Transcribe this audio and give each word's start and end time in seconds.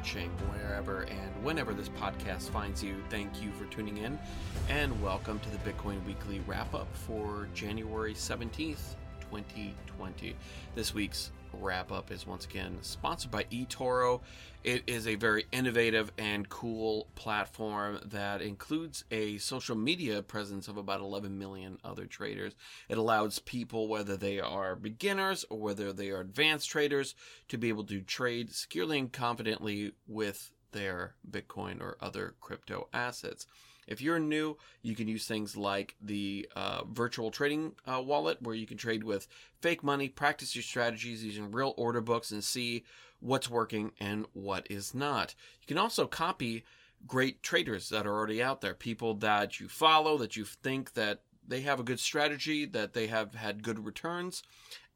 watching 0.00 0.30
wherever 0.48 1.02
and 1.02 1.44
whenever 1.44 1.74
this 1.74 1.90
podcast 1.90 2.48
finds 2.48 2.82
you. 2.82 2.94
Thank 3.10 3.42
you 3.42 3.50
for 3.52 3.66
tuning 3.66 3.98
in 3.98 4.18
and 4.70 4.98
welcome 5.02 5.38
to 5.40 5.50
the 5.50 5.58
Bitcoin 5.58 6.02
Weekly 6.06 6.40
wrap 6.46 6.74
up 6.74 6.86
for 6.94 7.48
January 7.52 8.14
17th, 8.14 8.94
2020. 9.30 10.34
This 10.74 10.94
week's 10.94 11.32
wrap 11.52 11.92
up 11.92 12.10
is 12.10 12.26
once 12.26 12.44
again 12.44 12.78
sponsored 12.82 13.30
by 13.30 13.44
eToro. 13.44 14.20
It 14.62 14.82
is 14.86 15.06
a 15.06 15.14
very 15.14 15.46
innovative 15.52 16.12
and 16.18 16.48
cool 16.48 17.06
platform 17.14 18.00
that 18.04 18.42
includes 18.42 19.04
a 19.10 19.38
social 19.38 19.76
media 19.76 20.22
presence 20.22 20.68
of 20.68 20.76
about 20.76 21.00
11 21.00 21.38
million 21.38 21.78
other 21.82 22.06
traders. 22.06 22.54
It 22.88 22.98
allows 22.98 23.38
people, 23.38 23.88
whether 23.88 24.16
they 24.16 24.38
are 24.38 24.76
beginners 24.76 25.44
or 25.48 25.58
whether 25.58 25.92
they 25.92 26.10
are 26.10 26.20
advanced 26.20 26.68
traders, 26.68 27.14
to 27.48 27.56
be 27.56 27.68
able 27.68 27.84
to 27.84 28.00
trade 28.02 28.52
securely 28.52 28.98
and 28.98 29.12
confidently 29.12 29.92
with 30.06 30.52
their 30.72 31.14
Bitcoin 31.28 31.80
or 31.80 31.96
other 32.00 32.34
crypto 32.40 32.88
assets. 32.92 33.46
If 33.90 34.00
you're 34.00 34.20
new, 34.20 34.56
you 34.82 34.94
can 34.94 35.08
use 35.08 35.26
things 35.26 35.56
like 35.56 35.96
the 36.00 36.48
uh, 36.54 36.84
virtual 36.84 37.30
trading 37.30 37.72
uh, 37.86 38.00
wallet, 38.00 38.40
where 38.40 38.54
you 38.54 38.66
can 38.66 38.78
trade 38.78 39.04
with 39.04 39.26
fake 39.60 39.82
money, 39.82 40.08
practice 40.08 40.54
your 40.54 40.62
strategies 40.62 41.24
using 41.24 41.50
real 41.50 41.74
order 41.76 42.00
books, 42.00 42.30
and 42.30 42.42
see 42.42 42.84
what's 43.18 43.50
working 43.50 43.92
and 44.00 44.26
what 44.32 44.66
is 44.70 44.94
not. 44.94 45.34
You 45.60 45.66
can 45.66 45.78
also 45.78 46.06
copy 46.06 46.64
great 47.06 47.42
traders 47.42 47.88
that 47.88 48.06
are 48.06 48.16
already 48.16 48.42
out 48.42 48.60
there, 48.60 48.74
people 48.74 49.14
that 49.14 49.58
you 49.58 49.68
follow, 49.68 50.16
that 50.18 50.36
you 50.36 50.44
think 50.44 50.94
that 50.94 51.22
they 51.46 51.62
have 51.62 51.80
a 51.80 51.84
good 51.84 51.98
strategy, 52.00 52.64
that 52.66 52.92
they 52.92 53.08
have 53.08 53.34
had 53.34 53.62
good 53.62 53.84
returns, 53.84 54.42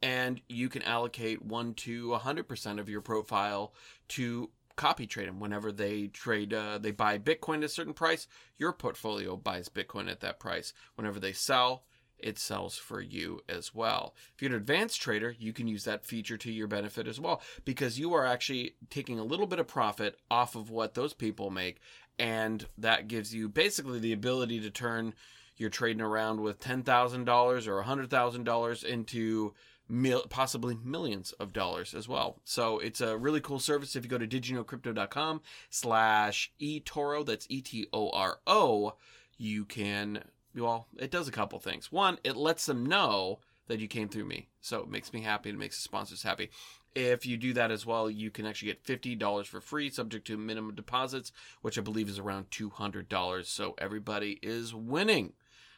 and 0.02 0.40
you 0.48 0.68
can 0.68 0.82
allocate 0.82 1.42
1 1.42 1.74
to 1.74 2.08
100% 2.10 2.78
of 2.78 2.88
your 2.88 3.00
profile 3.00 3.74
to 4.08 4.50
copy 4.76 5.06
trade 5.06 5.28
them 5.28 5.40
whenever 5.40 5.70
they 5.70 6.08
trade 6.08 6.52
uh, 6.52 6.78
they 6.78 6.90
buy 6.90 7.18
bitcoin 7.18 7.58
at 7.58 7.64
a 7.64 7.68
certain 7.68 7.94
price 7.94 8.26
your 8.56 8.72
portfolio 8.72 9.36
buys 9.36 9.68
bitcoin 9.68 10.10
at 10.10 10.20
that 10.20 10.38
price. 10.38 10.72
Whenever 10.94 11.20
they 11.20 11.32
sell 11.32 11.84
it 12.18 12.38
sells 12.38 12.76
for 12.78 13.00
you 13.00 13.40
as 13.48 13.74
well. 13.74 14.14
If 14.34 14.40
you're 14.40 14.52
an 14.52 14.56
advanced 14.56 15.00
trader 15.00 15.34
you 15.38 15.52
can 15.52 15.66
use 15.66 15.84
that 15.84 16.04
feature 16.04 16.36
to 16.38 16.52
your 16.52 16.68
benefit 16.68 17.06
as 17.06 17.20
well 17.20 17.42
because 17.64 17.98
you 17.98 18.14
are 18.14 18.26
actually 18.26 18.74
taking 18.90 19.18
a 19.18 19.24
little 19.24 19.46
bit 19.46 19.58
of 19.58 19.68
profit 19.68 20.18
off 20.30 20.54
of 20.54 20.70
what 20.70 20.94
those 20.94 21.14
people 21.14 21.50
make 21.50 21.80
and 22.18 22.66
that 22.78 23.08
gives 23.08 23.34
you 23.34 23.48
basically 23.48 23.98
the 23.98 24.12
ability 24.12 24.60
to 24.60 24.70
turn 24.70 25.14
your 25.56 25.70
trading 25.70 26.02
around 26.02 26.40
with 26.40 26.60
$10,000 26.60 27.66
or 27.66 27.82
$100,000 27.82 28.84
into 28.84 29.54
mil- 29.88 30.26
possibly 30.28 30.76
millions 30.82 31.32
of 31.32 31.52
dollars 31.52 31.94
as 31.94 32.08
well. 32.08 32.40
So 32.44 32.78
it's 32.78 33.00
a 33.00 33.16
really 33.16 33.40
cool 33.40 33.58
service. 33.58 33.96
If 33.96 34.04
you 34.04 34.10
go 34.10 34.18
to 34.18 34.26
didyouknowcrypto.com 34.26 35.42
slash 35.70 36.52
eToro, 36.60 37.24
that's 37.24 37.46
E-T-O-R-O, 37.48 38.94
you 39.36 39.64
can, 39.64 40.24
well, 40.54 40.86
it 40.98 41.10
does 41.10 41.28
a 41.28 41.32
couple 41.32 41.58
things. 41.58 41.92
One, 41.92 42.18
it 42.24 42.36
lets 42.36 42.66
them 42.66 42.86
know 42.86 43.40
that 43.66 43.80
you 43.80 43.88
came 43.88 44.08
through 44.08 44.26
me. 44.26 44.48
So 44.60 44.80
it 44.80 44.88
makes 44.88 45.12
me 45.12 45.22
happy. 45.22 45.50
And 45.50 45.56
it 45.56 45.60
makes 45.60 45.76
the 45.76 45.82
sponsors 45.82 46.22
happy. 46.22 46.50
If 46.94 47.26
you 47.26 47.36
do 47.36 47.52
that 47.54 47.72
as 47.72 47.84
well, 47.84 48.08
you 48.08 48.30
can 48.30 48.46
actually 48.46 48.68
get 48.68 48.84
$50 48.84 49.46
for 49.46 49.60
free, 49.60 49.90
subject 49.90 50.26
to 50.28 50.36
minimum 50.36 50.76
deposits, 50.76 51.32
which 51.60 51.76
I 51.76 51.80
believe 51.80 52.08
is 52.08 52.20
around 52.20 52.50
$200. 52.50 53.46
So 53.46 53.74
everybody 53.78 54.38
is 54.42 54.74
winning. 54.74 55.32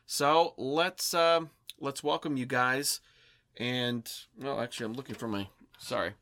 So 0.05 0.55
let's 0.59 1.15
uh, 1.15 1.41
let's 1.81 2.05
welcome 2.05 2.37
you 2.37 2.47
guys 2.47 3.01
and, 3.57 4.11
well, 4.39 4.61
actually, 4.61 4.87
I'm 4.87 4.95
looking 4.95 5.15
for 5.15 5.29
my. 5.29 5.49
Sorry. 5.79 6.15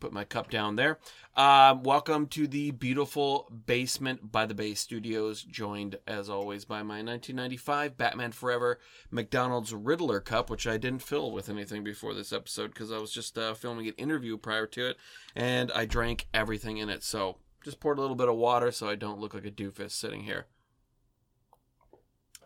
Put 0.00 0.12
my 0.12 0.22
cup 0.22 0.48
down 0.48 0.76
there. 0.76 1.00
Uh, 1.36 1.76
welcome 1.82 2.28
to 2.28 2.46
the 2.46 2.70
beautiful 2.70 3.50
basement 3.66 4.30
by 4.30 4.46
the 4.46 4.54
Bay 4.54 4.74
Studios, 4.74 5.42
joined 5.42 5.98
as 6.06 6.30
always 6.30 6.64
by 6.64 6.84
my 6.84 7.02
1995 7.02 7.98
Batman 7.98 8.30
Forever 8.30 8.78
McDonald's 9.10 9.74
Riddler 9.74 10.20
cup, 10.20 10.50
which 10.50 10.68
I 10.68 10.76
didn't 10.76 11.02
fill 11.02 11.32
with 11.32 11.48
anything 11.48 11.82
before 11.82 12.14
this 12.14 12.32
episode 12.32 12.68
because 12.68 12.92
I 12.92 12.98
was 12.98 13.10
just 13.10 13.36
uh, 13.36 13.54
filming 13.54 13.88
an 13.88 13.94
interview 13.94 14.36
prior 14.36 14.66
to 14.66 14.90
it, 14.90 14.98
and 15.34 15.72
I 15.72 15.84
drank 15.84 16.28
everything 16.32 16.78
in 16.78 16.88
it. 16.88 17.02
So 17.02 17.38
just 17.64 17.80
poured 17.80 17.98
a 17.98 18.00
little 18.00 18.16
bit 18.16 18.28
of 18.28 18.36
water 18.36 18.70
so 18.70 18.88
I 18.88 18.94
don't 18.94 19.18
look 19.18 19.34
like 19.34 19.46
a 19.46 19.50
doofus 19.50 19.90
sitting 19.90 20.22
here. 20.22 20.46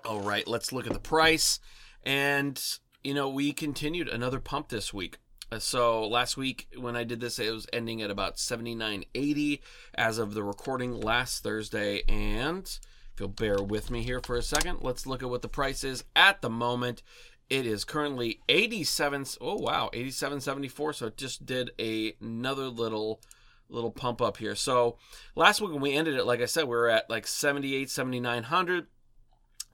All 0.07 0.21
right, 0.21 0.49
let's 0.49 0.73
look 0.73 0.87
at 0.87 0.95
the 0.95 0.99
price. 0.99 1.61
And 2.03 2.61
you 3.05 3.15
know, 3.15 3.29
we 3.29 3.53
continued 3.53 4.09
another 4.09 4.41
pump 4.41 4.69
this 4.69 4.93
week. 4.93 5.19
Uh, 5.51 5.59
so 5.59 6.07
last 6.07 6.37
week 6.37 6.69
when 6.77 6.97
I 6.97 7.05
did 7.05 7.21
this, 7.21 7.39
it 7.39 7.53
was 7.53 7.67
ending 7.73 8.01
at 8.01 8.11
about 8.11 8.37
79.80 8.37 9.61
as 9.95 10.19
of 10.19 10.35
the 10.35 10.43
recording 10.43 11.01
last 11.01 11.43
Thursday. 11.43 12.03
And 12.09 12.65
if 13.13 13.21
you'll 13.21 13.29
bear 13.29 13.63
with 13.63 13.91
me 13.91 14.03
here 14.03 14.21
for 14.21 14.37
a 14.37 14.43
second, 14.43 14.79
let's 14.81 15.07
look 15.07 15.23
at 15.23 15.31
what 15.31 15.43
the 15.43 15.49
price 15.49 15.85
is 15.85 16.05
at 16.17 16.41
the 16.41 16.51
moment. 16.51 17.03
It 17.51 17.67
is 17.67 17.85
currently 17.85 18.41
87. 18.49 19.27
Oh 19.41 19.57
wow, 19.57 19.91
87.74. 19.93 20.95
So 20.95 21.07
it 21.09 21.17
just 21.19 21.45
did 21.45 21.73
a, 21.79 22.15
another 22.21 22.69
little 22.69 23.21
little 23.69 23.91
pump 23.91 24.21
up 24.21 24.37
here. 24.37 24.55
So 24.55 24.99
last 25.35 25.61
week 25.61 25.73
when 25.73 25.81
we 25.81 25.95
ended 25.95 26.15
it, 26.15 26.27
like 26.27 26.41
I 26.41 26.47
said, 26.47 26.65
we 26.65 26.77
were 26.77 26.89
at 26.89 27.11
like 27.11 27.27
78, 27.27 27.91
7900. 27.91 28.87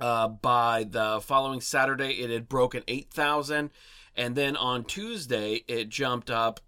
Uh, 0.00 0.28
by 0.28 0.84
the 0.84 1.20
following 1.20 1.60
Saturday, 1.60 2.20
it 2.20 2.30
had 2.30 2.48
broken 2.48 2.82
8,000. 2.86 3.70
And 4.14 4.34
then 4.34 4.56
on 4.56 4.84
Tuesday, 4.84 5.64
it 5.68 5.88
jumped 5.88 6.30
up 6.30 6.60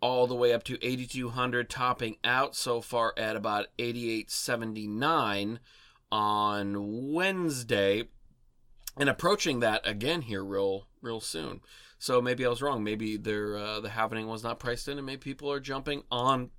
all 0.00 0.26
the 0.26 0.34
way 0.34 0.52
up 0.52 0.62
to 0.64 0.82
8,200, 0.84 1.68
topping 1.68 2.16
out 2.24 2.54
so 2.54 2.80
far 2.80 3.14
at 3.16 3.36
about 3.36 3.66
88.79 3.78 5.58
on 6.10 7.12
Wednesday, 7.12 8.04
and 8.96 9.08
approaching 9.08 9.60
that 9.60 9.86
again 9.86 10.22
here 10.22 10.42
real 10.42 10.86
real 11.02 11.20
soon. 11.20 11.60
So 11.98 12.22
maybe 12.22 12.46
I 12.46 12.48
was 12.48 12.62
wrong. 12.62 12.84
Maybe 12.84 13.16
uh, 13.16 13.80
the 13.80 13.90
happening 13.92 14.28
was 14.28 14.42
not 14.42 14.60
priced 14.60 14.88
in, 14.88 14.98
and 14.98 15.06
maybe 15.06 15.18
people 15.18 15.50
are 15.52 15.60
jumping 15.60 16.04
on 16.10 16.50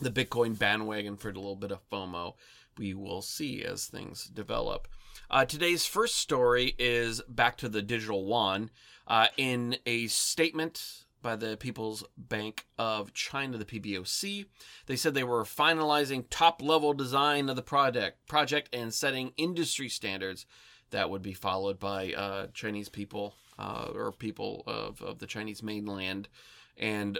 the 0.00 0.10
Bitcoin 0.10 0.58
bandwagon 0.58 1.16
for 1.16 1.30
a 1.30 1.34
little 1.34 1.56
bit 1.56 1.72
of 1.72 1.88
FOMO. 1.90 2.34
We 2.78 2.94
will 2.94 3.22
see 3.22 3.64
as 3.64 3.86
things 3.86 4.26
develop. 4.26 4.88
Uh, 5.30 5.44
today's 5.44 5.84
first 5.84 6.16
story 6.16 6.74
is 6.78 7.20
back 7.28 7.56
to 7.58 7.68
the 7.68 7.82
digital 7.82 8.24
yuan. 8.26 8.70
Uh, 9.06 9.26
in 9.36 9.76
a 9.86 10.06
statement 10.06 11.04
by 11.22 11.34
the 11.34 11.56
People's 11.56 12.04
Bank 12.16 12.66
of 12.78 13.12
China, 13.12 13.58
the 13.58 13.64
PBOC, 13.64 14.46
they 14.86 14.96
said 14.96 15.14
they 15.14 15.24
were 15.24 15.44
finalizing 15.44 16.24
top 16.30 16.62
level 16.62 16.92
design 16.92 17.48
of 17.48 17.56
the 17.56 17.62
project, 17.62 18.26
project 18.28 18.68
and 18.72 18.94
setting 18.94 19.32
industry 19.36 19.88
standards 19.88 20.46
that 20.90 21.10
would 21.10 21.22
be 21.22 21.34
followed 21.34 21.78
by 21.78 22.12
uh, 22.12 22.46
Chinese 22.54 22.88
people 22.88 23.34
uh, 23.58 23.88
or 23.94 24.12
people 24.12 24.62
of, 24.66 25.02
of 25.02 25.18
the 25.18 25.26
Chinese 25.26 25.62
mainland 25.62 26.28
and 26.76 27.18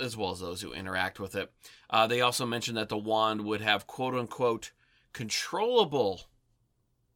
as 0.00 0.16
well 0.16 0.32
as 0.32 0.40
those 0.40 0.60
who 0.60 0.72
interact 0.72 1.20
with 1.20 1.36
it. 1.36 1.52
Uh, 1.90 2.06
they 2.06 2.20
also 2.20 2.46
mentioned 2.46 2.76
that 2.76 2.88
the 2.88 2.98
yuan 2.98 3.44
would 3.44 3.60
have 3.60 3.86
quote 3.86 4.14
unquote 4.14 4.72
controllable 5.14 6.22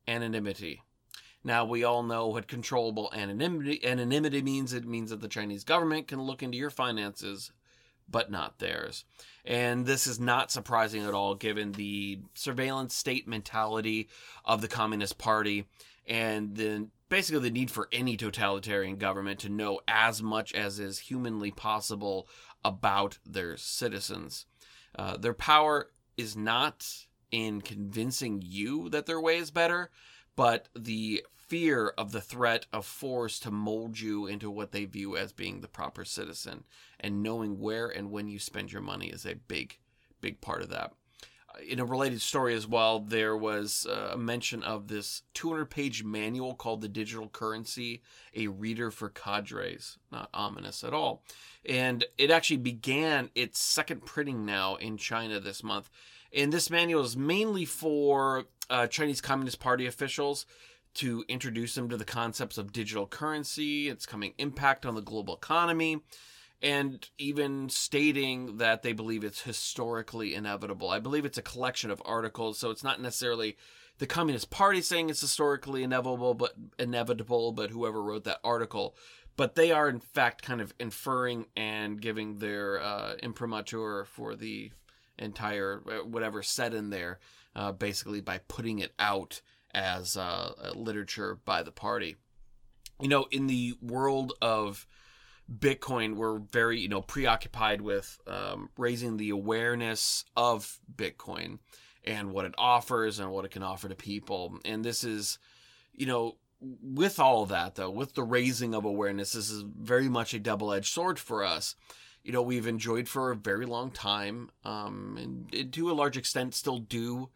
anonymity. 0.06 0.80
Now, 1.44 1.64
we 1.64 1.84
all 1.84 2.02
know 2.02 2.28
what 2.28 2.48
controllable 2.48 3.10
anonymity, 3.14 3.84
anonymity 3.84 4.40
means. 4.40 4.72
It 4.72 4.86
means 4.86 5.10
that 5.10 5.20
the 5.20 5.28
Chinese 5.28 5.64
government 5.64 6.08
can 6.08 6.22
look 6.22 6.42
into 6.42 6.56
your 6.56 6.70
finances, 6.70 7.52
but 8.08 8.30
not 8.30 8.58
theirs. 8.58 9.04
And 9.44 9.84
this 9.84 10.06
is 10.06 10.18
not 10.18 10.50
surprising 10.50 11.04
at 11.04 11.14
all, 11.14 11.34
given 11.34 11.72
the 11.72 12.20
surveillance 12.34 12.94
state 12.94 13.28
mentality 13.28 14.08
of 14.44 14.62
the 14.62 14.68
Communist 14.68 15.18
Party 15.18 15.66
and 16.06 16.56
then 16.56 16.90
basically 17.10 17.42
the 17.42 17.50
need 17.50 17.70
for 17.70 17.88
any 17.92 18.16
totalitarian 18.16 18.96
government 18.96 19.38
to 19.40 19.48
know 19.48 19.80
as 19.86 20.22
much 20.22 20.54
as 20.54 20.78
is 20.78 20.98
humanly 20.98 21.50
possible 21.50 22.26
about 22.64 23.18
their 23.24 23.56
citizens. 23.56 24.46
Uh, 24.98 25.16
their 25.16 25.34
power 25.34 25.90
is 26.16 26.34
not 26.36 27.06
in 27.30 27.60
convincing 27.60 28.42
you 28.44 28.88
that 28.90 29.06
their 29.06 29.20
way 29.20 29.36
is 29.36 29.50
better, 29.50 29.90
but 30.36 30.68
the 30.74 31.24
fear 31.48 31.94
of 31.96 32.12
the 32.12 32.20
threat 32.20 32.66
of 32.72 32.84
force 32.84 33.40
to 33.40 33.50
mold 33.50 33.98
you 33.98 34.26
into 34.26 34.50
what 34.50 34.70
they 34.70 34.84
view 34.84 35.16
as 35.16 35.32
being 35.32 35.60
the 35.60 35.68
proper 35.68 36.04
citizen 36.04 36.64
and 37.00 37.22
knowing 37.22 37.58
where 37.58 37.88
and 37.88 38.10
when 38.10 38.28
you 38.28 38.38
spend 38.38 38.70
your 38.70 38.82
money 38.82 39.06
is 39.08 39.24
a 39.24 39.34
big 39.34 39.78
big 40.20 40.40
part 40.40 40.60
of 40.60 40.68
that. 40.68 40.92
Uh, 41.48 41.60
in 41.66 41.80
a 41.80 41.84
related 41.84 42.20
story 42.20 42.54
as 42.54 42.66
well 42.66 43.00
there 43.00 43.34
was 43.34 43.86
uh, 43.88 44.10
a 44.12 44.18
mention 44.18 44.62
of 44.62 44.88
this 44.88 45.22
200 45.32 45.66
page 45.66 46.04
manual 46.04 46.54
called 46.54 46.82
the 46.82 46.88
digital 46.88 47.28
currency 47.28 48.02
a 48.36 48.46
reader 48.48 48.90
for 48.90 49.08
cadres. 49.08 49.96
Not 50.12 50.28
ominous 50.34 50.84
at 50.84 50.92
all. 50.92 51.22
And 51.64 52.04
it 52.18 52.30
actually 52.30 52.58
began 52.58 53.30
its 53.34 53.58
second 53.58 54.04
printing 54.04 54.44
now 54.44 54.76
in 54.76 54.98
china 54.98 55.40
this 55.40 55.64
month 55.64 55.88
and 56.34 56.52
this 56.52 56.70
manual 56.70 57.04
is 57.04 57.16
mainly 57.16 57.64
for 57.64 58.44
uh, 58.70 58.86
Chinese 58.86 59.20
Communist 59.20 59.60
Party 59.60 59.86
officials 59.86 60.46
to 60.94 61.24
introduce 61.28 61.74
them 61.74 61.88
to 61.88 61.96
the 61.96 62.04
concepts 62.04 62.58
of 62.58 62.72
digital 62.72 63.06
currency, 63.06 63.88
its 63.88 64.06
coming 64.06 64.34
impact 64.38 64.84
on 64.84 64.94
the 64.94 65.02
global 65.02 65.34
economy, 65.34 66.00
and 66.60 67.08
even 67.18 67.68
stating 67.68 68.56
that 68.56 68.82
they 68.82 68.92
believe 68.92 69.22
it's 69.22 69.42
historically 69.42 70.34
inevitable. 70.34 70.90
I 70.90 70.98
believe 70.98 71.24
it's 71.24 71.38
a 71.38 71.42
collection 71.42 71.90
of 71.90 72.02
articles, 72.04 72.58
so 72.58 72.70
it's 72.70 72.82
not 72.82 73.00
necessarily 73.00 73.56
the 73.98 74.06
Communist 74.06 74.50
Party 74.50 74.80
saying 74.80 75.10
it's 75.10 75.20
historically 75.20 75.82
inevitable, 75.82 76.34
but 76.34 76.54
inevitable, 76.78 77.52
but 77.52 77.70
whoever 77.70 78.02
wrote 78.02 78.24
that 78.24 78.40
article. 78.42 78.96
But 79.36 79.54
they 79.54 79.70
are 79.70 79.88
in 79.88 80.00
fact 80.00 80.42
kind 80.42 80.60
of 80.60 80.74
inferring 80.80 81.46
and 81.56 82.00
giving 82.00 82.38
their 82.38 82.80
uh, 82.80 83.14
imprimatur 83.22 84.04
for 84.04 84.34
the 84.34 84.72
entire 85.18 85.82
uh, 85.88 86.04
whatever 86.04 86.42
said 86.42 86.74
in 86.74 86.90
there, 86.90 87.18
uh, 87.54 87.72
basically 87.72 88.20
by 88.20 88.40
putting 88.48 88.78
it 88.78 88.92
out 88.98 89.40
as 89.74 90.16
uh, 90.16 90.72
literature 90.74 91.38
by 91.44 91.62
the 91.62 91.72
party. 91.72 92.16
You 93.00 93.08
know, 93.08 93.26
in 93.30 93.46
the 93.46 93.74
world 93.80 94.32
of 94.42 94.86
Bitcoin, 95.52 96.16
we're 96.16 96.38
very 96.38 96.80
you 96.80 96.88
know 96.88 97.02
preoccupied 97.02 97.80
with 97.80 98.18
um, 98.26 98.70
raising 98.76 99.16
the 99.16 99.30
awareness 99.30 100.24
of 100.36 100.78
Bitcoin 100.94 101.58
and 102.04 102.32
what 102.32 102.44
it 102.44 102.54
offers 102.56 103.18
and 103.18 103.30
what 103.30 103.44
it 103.44 103.50
can 103.50 103.62
offer 103.62 103.88
to 103.88 103.94
people. 103.94 104.58
And 104.64 104.84
this 104.84 105.04
is, 105.04 105.38
you 105.94 106.06
know, 106.06 106.36
with 106.60 107.20
all 107.20 107.42
of 107.42 107.50
that 107.50 107.74
though, 107.74 107.90
with 107.90 108.14
the 108.14 108.22
raising 108.22 108.74
of 108.74 108.84
awareness, 108.84 109.32
this 109.32 109.50
is 109.50 109.62
very 109.62 110.08
much 110.08 110.34
a 110.34 110.38
double-edged 110.38 110.92
sword 110.92 111.18
for 111.18 111.44
us. 111.44 111.74
You 112.28 112.34
know, 112.34 112.42
we've 112.42 112.66
enjoyed 112.66 113.08
for 113.08 113.30
a 113.30 113.36
very 113.36 113.64
long 113.64 113.90
time, 113.90 114.50
um, 114.62 115.16
and, 115.18 115.48
and 115.50 115.72
to 115.72 115.90
a 115.90 115.94
large 115.94 116.18
extent 116.18 116.54
still 116.54 116.76
do, 116.76 117.30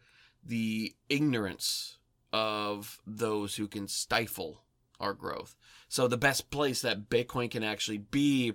the 0.45 0.93
ignorance 1.09 1.97
of 2.31 3.01
those 3.07 3.55
who 3.55 3.67
can 3.67 3.87
stifle 3.87 4.61
our 4.99 5.15
growth. 5.15 5.55
So 5.89 6.07
the 6.07 6.15
best 6.15 6.51
place 6.51 6.83
that 6.83 7.09
Bitcoin 7.09 7.49
can 7.49 7.63
actually 7.63 7.97
be 7.97 8.53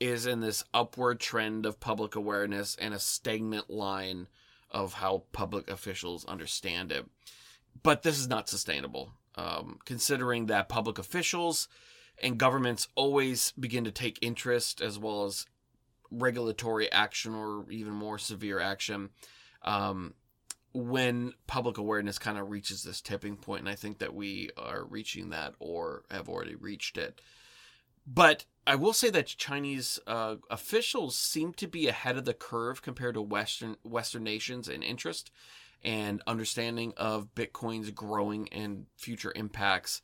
is 0.00 0.24
in 0.24 0.40
this 0.40 0.64
upward 0.72 1.20
trend 1.20 1.66
of 1.66 1.78
public 1.78 2.14
awareness 2.14 2.74
and 2.80 2.94
a 2.94 2.98
stagnant 2.98 3.68
line 3.68 4.28
of 4.70 4.94
how 4.94 5.24
public 5.32 5.68
officials 5.68 6.24
understand 6.24 6.90
it. 6.90 7.04
But 7.82 8.02
this 8.02 8.18
is 8.18 8.28
not 8.28 8.48
sustainable, 8.48 9.12
um, 9.34 9.78
considering 9.84 10.46
that 10.46 10.70
public 10.70 10.98
officials 10.98 11.68
and 12.22 12.38
governments 12.38 12.88
always 12.94 13.52
begin 13.60 13.84
to 13.84 13.90
take 13.90 14.18
interest 14.22 14.80
as 14.80 14.98
well 14.98 15.26
as 15.26 15.44
regulatory 16.10 16.90
action 16.92 17.34
or 17.34 17.70
even 17.70 17.92
more 17.92 18.18
severe 18.18 18.58
action 18.60 19.10
um, 19.62 20.14
when 20.72 21.32
public 21.46 21.78
awareness 21.78 22.18
kind 22.18 22.38
of 22.38 22.50
reaches 22.50 22.82
this 22.82 23.00
tipping 23.00 23.36
point, 23.36 23.60
and 23.60 23.68
I 23.68 23.74
think 23.74 23.98
that 23.98 24.14
we 24.14 24.50
are 24.56 24.84
reaching 24.84 25.30
that 25.30 25.54
or 25.58 26.04
have 26.10 26.28
already 26.28 26.54
reached 26.54 26.98
it. 26.98 27.20
But 28.06 28.44
I 28.66 28.76
will 28.76 28.92
say 28.92 29.10
that 29.10 29.26
Chinese 29.26 29.98
uh, 30.06 30.36
officials 30.50 31.16
seem 31.16 31.52
to 31.54 31.66
be 31.66 31.88
ahead 31.88 32.16
of 32.16 32.24
the 32.24 32.34
curve 32.34 32.82
compared 32.82 33.14
to 33.14 33.22
Western 33.22 33.76
Western 33.82 34.22
nations 34.22 34.68
in 34.68 34.82
interest 34.82 35.30
and 35.82 36.22
understanding 36.26 36.92
of 36.96 37.34
Bitcoin's 37.34 37.90
growing 37.90 38.48
and 38.50 38.86
future 38.96 39.32
impacts. 39.34 40.02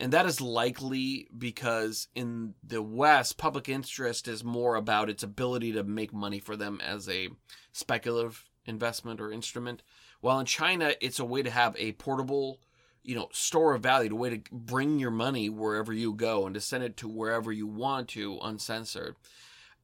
And 0.00 0.12
that 0.12 0.26
is 0.26 0.40
likely 0.40 1.28
because 1.36 2.08
in 2.14 2.54
the 2.64 2.82
West, 2.82 3.36
public 3.36 3.68
interest 3.68 4.26
is 4.26 4.42
more 4.42 4.74
about 4.74 5.10
its 5.10 5.22
ability 5.22 5.72
to 5.72 5.84
make 5.84 6.12
money 6.12 6.38
for 6.38 6.56
them 6.56 6.80
as 6.82 7.08
a 7.08 7.28
speculative 7.72 8.44
investment 8.66 9.20
or 9.20 9.30
instrument 9.30 9.82
while 10.20 10.38
in 10.38 10.46
China, 10.46 10.92
it's 11.00 11.18
a 11.18 11.24
way 11.24 11.42
to 11.42 11.50
have 11.50 11.74
a 11.78 11.92
portable, 11.92 12.60
you 13.02 13.14
know, 13.14 13.28
store 13.32 13.74
of 13.74 13.82
value, 13.82 14.12
a 14.12 14.14
way 14.14 14.30
to 14.30 14.42
bring 14.52 14.98
your 14.98 15.10
money 15.10 15.48
wherever 15.48 15.92
you 15.92 16.12
go 16.14 16.46
and 16.46 16.54
to 16.54 16.60
send 16.60 16.84
it 16.84 16.96
to 16.98 17.08
wherever 17.08 17.50
you 17.50 17.66
want 17.66 18.08
to, 18.08 18.38
uncensored. 18.42 19.16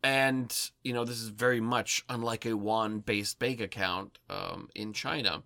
And, 0.03 0.55
you 0.85 0.93
know, 0.93 1.05
this 1.05 1.21
is 1.21 1.29
very 1.29 1.61
much 1.61 2.05
unlike 2.09 2.45
a 2.45 2.51
yuan 2.51 3.01
based 3.01 3.39
bank 3.39 3.61
account 3.61 4.19
um, 4.29 4.69
in 4.75 4.93
China. 4.93 5.43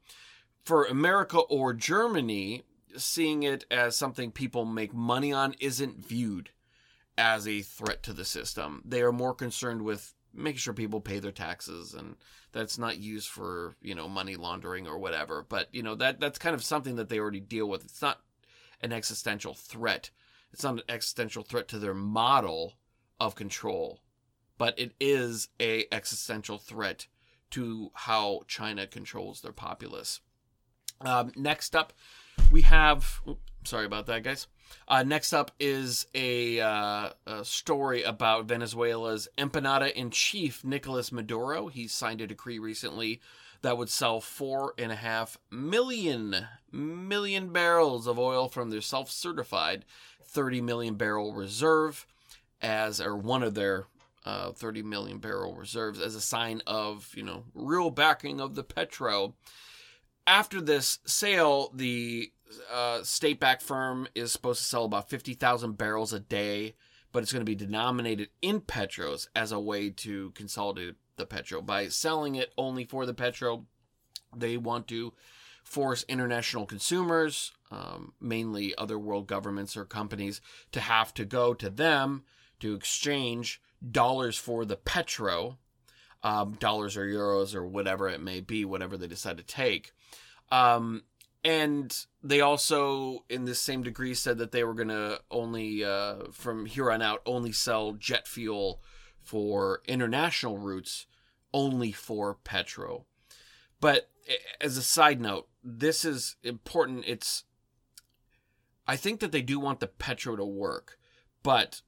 For 0.65 0.85
America 0.85 1.39
or 1.39 1.73
Germany, 1.73 2.65
seeing 2.97 3.43
it 3.43 3.65
as 3.71 3.97
something 3.97 4.31
people 4.31 4.65
make 4.65 4.95
money 4.95 5.33
on 5.33 5.55
isn't 5.61 6.05
viewed 6.05 6.51
as 7.17 7.47
a 7.47 7.63
threat 7.63 8.03
to 8.05 8.13
the 8.13 8.25
system. 8.25 8.83
They 8.85 9.03
are 9.03 9.13
more 9.13 9.35
concerned 9.35 9.83
with 9.83 10.15
making 10.33 10.59
sure 10.59 10.75
people 10.75 11.01
pay 11.01 11.19
their 11.19 11.33
taxes 11.33 11.93
and 11.93 12.17
that's 12.53 12.79
not 12.79 12.99
used 12.99 13.29
for 13.29 13.75
you 13.81 13.95
know 13.95 14.09
money 14.09 14.37
laundering 14.37 14.87
or 14.87 14.99
whatever. 14.99 15.45
But 15.49 15.69
you 15.73 15.83
know 15.83 15.95
that 15.97 16.21
that's 16.21 16.39
kind 16.39 16.55
of 16.55 16.65
something 16.65 16.97
that 16.97 17.09
they 17.09 17.19
already 17.19 17.41
deal 17.41 17.69
with. 17.69 17.85
It's 17.85 18.03
not 18.03 18.21
an 18.81 18.93
existential 18.93 19.55
threat. 19.55 20.11
It's 20.53 20.65
not 20.65 20.75
an 20.75 20.83
existential 20.89 21.43
threat 21.43 21.69
to 21.69 21.79
their 21.79 21.95
model 21.95 22.75
of 23.21 23.35
control 23.35 24.01
but 24.61 24.79
it 24.79 24.93
is 25.01 25.49
a 25.59 25.87
existential 25.91 26.59
threat 26.59 27.07
to 27.51 27.91
how 27.95 28.43
china 28.47 28.87
controls 28.87 29.41
their 29.41 29.55
populace. 29.55 30.21
Um, 31.01 31.33
next 31.35 31.75
up 31.75 31.95
we 32.51 32.63
have 32.63 33.21
oops, 33.29 33.41
sorry 33.65 33.87
about 33.87 34.07
that 34.07 34.23
guys 34.23 34.47
uh, 34.89 35.03
next 35.03 35.33
up 35.33 35.51
is 35.59 36.07
a, 36.15 36.61
uh, 36.61 37.11
a, 37.27 37.45
story 37.45 38.03
about 38.03 38.47
Venezuela's 38.47 39.29
empanada 39.37 39.93
in 39.93 40.11
chief, 40.11 40.65
Nicolas 40.65 41.11
Maduro. 41.11 41.67
He 41.67 41.89
signed 41.89 42.21
a 42.21 42.27
decree 42.27 42.61
recently 42.61 43.21
that 43.63 43.77
would 43.77 43.89
sell 43.89 44.21
four 44.21 44.75
and 44.79 44.93
a 44.93 44.97
half 44.97 45.39
million 45.51 46.47
million 46.73 47.53
barrels 47.53 48.07
of 48.07 48.19
oil 48.19 48.49
from 48.49 48.71
their 48.71 48.81
self-certified 48.81 49.85
30 50.25 50.61
million 50.61 50.95
barrel 50.95 51.35
reserve 51.35 52.07
as 52.63 53.01
or 53.01 53.17
one 53.17 53.43
of 53.43 53.55
their 53.55 53.87
uh, 54.25 54.53
30 54.53 54.83
million 54.83 55.19
barrel 55.19 55.55
reserves 55.55 56.01
as 56.01 56.15
a 56.15 56.21
sign 56.21 56.63
of 56.67 57.13
you 57.17 57.23
know 57.23 57.45
real 57.55 57.91
backing 57.91 58.41
of 58.41 58.55
the 58.55 58.63
petro 58.63 59.35
after 60.27 60.61
this 60.61 61.01
sale 61.05 61.71
the 61.75 62.31
uh, 62.73 63.03
state 63.03 63.41
backed 63.41 63.63
firm 63.63 64.09
is 64.15 64.33
supposed 64.33 64.61
to 64.61 64.67
sell 64.67 64.85
about 64.85 65.11
50,000 65.11 65.77
barrels 65.77 66.13
a 66.13 66.21
day, 66.21 66.75
but 67.13 67.23
it's 67.23 67.33
going 67.33 67.45
to 67.45 67.51
be 67.51 67.55
denominated 67.55 68.31
in 68.43 68.61
petros 68.61 69.29
as 69.35 69.53
a 69.53 69.61
way 69.61 69.91
to 69.91 70.31
consolidate 70.33 70.97
the 71.17 71.27
petro. 71.27 71.61
By 71.63 71.89
selling 71.89 72.35
it 72.35 72.53
only 72.57 72.85
for 72.85 73.07
the 73.07 73.15
petro, 73.15 73.67
they 74.35 74.57
want 74.57 74.89
to 74.89 75.13
force 75.63 76.05
international 76.09 76.67
consumers, 76.67 77.53
um, 77.71 78.13
mainly 78.21 78.75
other 78.77 78.99
world 78.99 79.27
governments 79.27 79.77
or 79.77 79.85
companies, 79.85 80.41
to 80.73 80.81
have 80.81 81.15
to 81.15 81.25
go 81.25 81.55
to 81.55 81.71
them 81.71 82.25
to 82.61 82.75
exchange 82.75 83.61
dollars 83.91 84.37
for 84.37 84.65
the 84.65 84.77
petro, 84.77 85.59
um, 86.23 86.53
dollars 86.55 86.97
or 86.97 87.07
euros 87.07 87.55
or 87.55 87.67
whatever 87.67 88.09
it 88.09 88.21
may 88.21 88.41
be, 88.41 88.65
whatever 88.65 88.97
they 88.97 89.07
decide 89.07 89.37
to 89.37 89.43
take. 89.43 89.93
Um, 90.51 91.05
and 91.45 92.07
they 92.23 92.41
also 92.41 93.25
in 93.29 93.45
this 93.45 93.61
same 93.61 93.83
degree 93.83 94.15
said 94.15 94.39
that 94.39 94.53
they 94.53 94.65
were 94.65 94.75
going 94.75 94.89
to 94.89 95.21
only 95.31 95.85
uh, 95.85 96.17
from 96.33 96.67
here 96.67 96.91
on 96.91 97.03
out 97.03 97.23
only 97.27 97.53
sell 97.53 97.93
jet 97.93 98.29
fuel 98.29 98.83
for 99.23 99.81
international 99.87 100.59
routes 100.59 101.07
only 101.53 101.93
for 101.93 102.35
petro 102.35 103.07
but 103.81 104.11
as 104.61 104.77
a 104.77 104.83
side 104.83 105.21
note 105.21 105.49
this 105.63 106.05
is 106.05 106.37
important. 106.43 107.05
It's 107.07 107.45
i 108.87 108.97
think 108.97 109.21
that 109.21 109.33
they 109.33 109.43
do 109.43 109.61
want 109.61 109.81
the 109.81 109.87
petro 109.87 110.37
to 110.37 110.45
work 110.45 110.99
but 111.43 111.83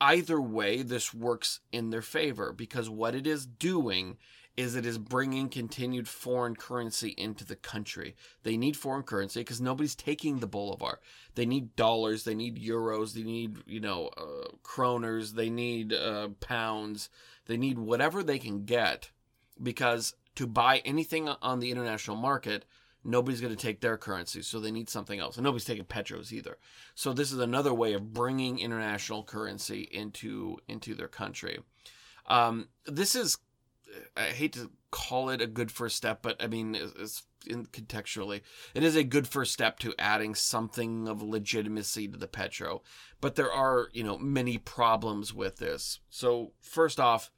either 0.00 0.40
way 0.40 0.82
this 0.82 1.12
works 1.12 1.60
in 1.70 1.90
their 1.90 2.02
favor 2.02 2.52
because 2.52 2.88
what 2.88 3.14
it 3.14 3.26
is 3.26 3.46
doing 3.46 4.16
is 4.56 4.74
it 4.74 4.84
is 4.84 4.98
bringing 4.98 5.48
continued 5.48 6.08
foreign 6.08 6.54
currency 6.54 7.14
into 7.16 7.44
the 7.44 7.56
country. 7.56 8.14
They 8.42 8.56
need 8.56 8.76
foreign 8.76 9.02
currency 9.02 9.40
because 9.40 9.60
nobody's 9.60 9.94
taking 9.94 10.38
the 10.38 10.46
bolivar. 10.46 11.00
They 11.34 11.46
need 11.46 11.76
dollars, 11.76 12.24
they 12.24 12.34
need 12.34 12.62
euros, 12.62 13.14
they 13.14 13.22
need, 13.22 13.58
you 13.66 13.80
know, 13.80 14.10
uh, 14.16 14.48
kroners, 14.62 15.32
they 15.34 15.50
need 15.50 15.92
uh, 15.92 16.28
pounds, 16.40 17.08
they 17.46 17.56
need 17.56 17.78
whatever 17.78 18.22
they 18.22 18.38
can 18.38 18.64
get 18.64 19.10
because 19.62 20.14
to 20.36 20.46
buy 20.46 20.78
anything 20.84 21.28
on 21.28 21.60
the 21.60 21.70
international 21.70 22.16
market, 22.16 22.64
nobody's 23.04 23.40
going 23.40 23.54
to 23.54 23.60
take 23.60 23.80
their 23.80 23.96
currency, 23.96 24.42
so 24.42 24.60
they 24.60 24.70
need 24.70 24.88
something 24.88 25.18
else. 25.18 25.36
And 25.36 25.44
nobody's 25.44 25.64
taking 25.64 25.84
petros 25.84 26.32
either. 26.32 26.58
So 26.94 27.12
this 27.12 27.32
is 27.32 27.38
another 27.38 27.74
way 27.74 27.94
of 27.94 28.12
bringing 28.12 28.58
international 28.58 29.24
currency 29.24 29.88
into 29.90 30.58
into 30.68 30.94
their 30.94 31.08
country. 31.08 31.60
Um, 32.26 32.68
this 32.86 33.14
is 33.14 33.38
I 34.16 34.24
hate 34.24 34.52
to 34.54 34.70
call 34.90 35.30
it 35.30 35.40
a 35.40 35.46
good 35.46 35.70
first 35.70 35.96
step, 35.96 36.20
but 36.22 36.42
I 36.42 36.46
mean, 36.46 36.74
it's, 36.74 37.22
in, 37.46 37.66
contextually, 37.66 38.42
it 38.74 38.82
is 38.82 38.96
a 38.96 39.04
good 39.04 39.26
first 39.26 39.52
step 39.52 39.78
to 39.80 39.94
adding 39.98 40.34
something 40.34 41.08
of 41.08 41.22
legitimacy 41.22 42.08
to 42.08 42.18
the 42.18 42.28
Petro. 42.28 42.82
But 43.20 43.36
there 43.36 43.52
are, 43.52 43.88
you 43.92 44.04
know, 44.04 44.18
many 44.18 44.58
problems 44.58 45.32
with 45.32 45.56
this. 45.56 46.00
So 46.10 46.52
first 46.60 47.00
off, 47.00 47.30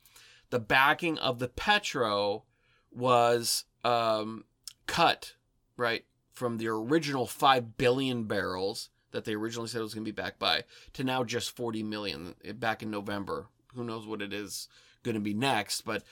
the 0.51 0.59
backing 0.59 1.19
of 1.19 1.39
the 1.39 1.49
Petro 1.49 2.45
was 2.91 3.65
um, 3.85 4.45
cut 4.87 5.35
right 5.77 6.05
from 6.33 6.59
the 6.59 6.69
original 6.69 7.27
five 7.27 7.77
billion 7.77 8.25
barrels 8.25 8.91
that 9.13 9.25
they 9.25 9.35
originally 9.35 9.69
said 9.69 9.83
was 9.83 9.95
going 9.95 10.05
to 10.05 10.13
be 10.13 10.23
backed 10.23 10.39
by 10.39 10.65
to 10.95 11.05
now 11.05 11.23
just 11.23 11.55
40 11.55 11.83
million 11.83 12.35
back 12.55 12.83
in 12.83 12.91
November 12.91 13.49
who 13.75 13.85
knows 13.85 14.07
what 14.07 14.23
it 14.23 14.33
is 14.33 14.69
going 15.03 15.15
to 15.15 15.21
be 15.21 15.35
next. 15.35 15.83
But 15.83 16.03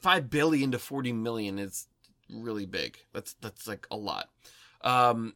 five 0.00 0.30
billion 0.30 0.72
to 0.72 0.78
forty 0.78 1.12
million 1.12 1.58
is 1.58 1.88
really 2.30 2.66
big. 2.66 2.98
That's 3.12 3.34
that's 3.34 3.66
like 3.66 3.86
a 3.90 3.96
lot. 3.96 4.30
Um, 4.82 5.34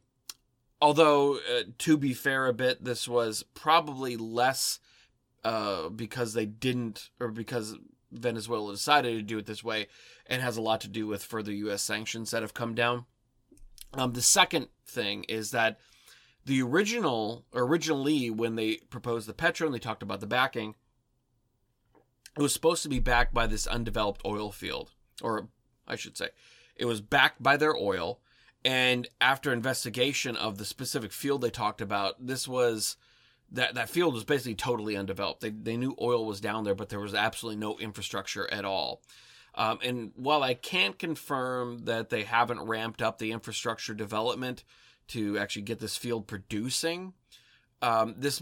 although 0.80 1.36
uh, 1.36 1.62
to 1.78 1.96
be 1.96 2.14
fair, 2.14 2.46
a 2.46 2.52
bit 2.52 2.84
this 2.84 3.08
was 3.08 3.42
probably 3.54 4.16
less 4.16 4.80
uh, 5.44 5.88
because 5.88 6.34
they 6.34 6.46
didn't 6.46 7.10
or 7.18 7.28
because 7.28 7.76
Venezuela 8.12 8.72
decided 8.72 9.16
to 9.16 9.22
do 9.22 9.38
it 9.38 9.46
this 9.46 9.64
way, 9.64 9.86
and 10.26 10.42
has 10.42 10.56
a 10.56 10.62
lot 10.62 10.80
to 10.82 10.88
do 10.88 11.06
with 11.06 11.24
further 11.24 11.52
U.S. 11.52 11.82
sanctions 11.82 12.30
that 12.30 12.42
have 12.42 12.54
come 12.54 12.74
down. 12.74 13.06
Um, 13.94 14.12
the 14.12 14.22
second 14.22 14.68
thing 14.86 15.24
is 15.24 15.50
that 15.50 15.78
the 16.44 16.62
original, 16.62 17.44
originally, 17.54 18.30
when 18.30 18.56
they 18.56 18.76
proposed 18.76 19.28
the 19.28 19.34
petro 19.34 19.66
and 19.66 19.74
they 19.74 19.78
talked 19.78 20.02
about 20.02 20.20
the 20.20 20.26
backing, 20.26 20.74
it 22.36 22.42
was 22.42 22.52
supposed 22.52 22.82
to 22.82 22.88
be 22.88 23.00
backed 23.00 23.34
by 23.34 23.46
this 23.46 23.66
undeveloped 23.66 24.22
oil 24.24 24.52
field, 24.52 24.92
or 25.22 25.48
I 25.86 25.96
should 25.96 26.16
say, 26.16 26.28
it 26.76 26.84
was 26.84 27.00
backed 27.00 27.42
by 27.42 27.56
their 27.56 27.76
oil. 27.76 28.20
And 28.64 29.08
after 29.20 29.52
investigation 29.52 30.36
of 30.36 30.58
the 30.58 30.64
specific 30.64 31.12
field 31.12 31.40
they 31.40 31.50
talked 31.50 31.80
about, 31.80 32.26
this 32.26 32.46
was 32.46 32.96
that 33.52 33.74
that 33.74 33.88
field 33.88 34.14
was 34.14 34.24
basically 34.24 34.54
totally 34.54 34.96
undeveloped. 34.96 35.40
They 35.40 35.50
they 35.50 35.76
knew 35.76 35.96
oil 36.00 36.26
was 36.26 36.40
down 36.40 36.64
there, 36.64 36.74
but 36.74 36.88
there 36.88 37.00
was 37.00 37.14
absolutely 37.14 37.60
no 37.60 37.78
infrastructure 37.78 38.52
at 38.52 38.64
all. 38.64 39.02
Um, 39.54 39.78
and 39.82 40.12
while 40.14 40.42
I 40.42 40.54
can't 40.54 40.98
confirm 40.98 41.84
that 41.86 42.10
they 42.10 42.22
haven't 42.22 42.62
ramped 42.62 43.02
up 43.02 43.18
the 43.18 43.32
infrastructure 43.32 43.94
development 43.94 44.62
to 45.08 45.38
actually 45.38 45.62
get 45.62 45.80
this 45.80 45.96
field 45.96 46.28
producing, 46.28 47.14
um, 47.82 48.14
this 48.16 48.40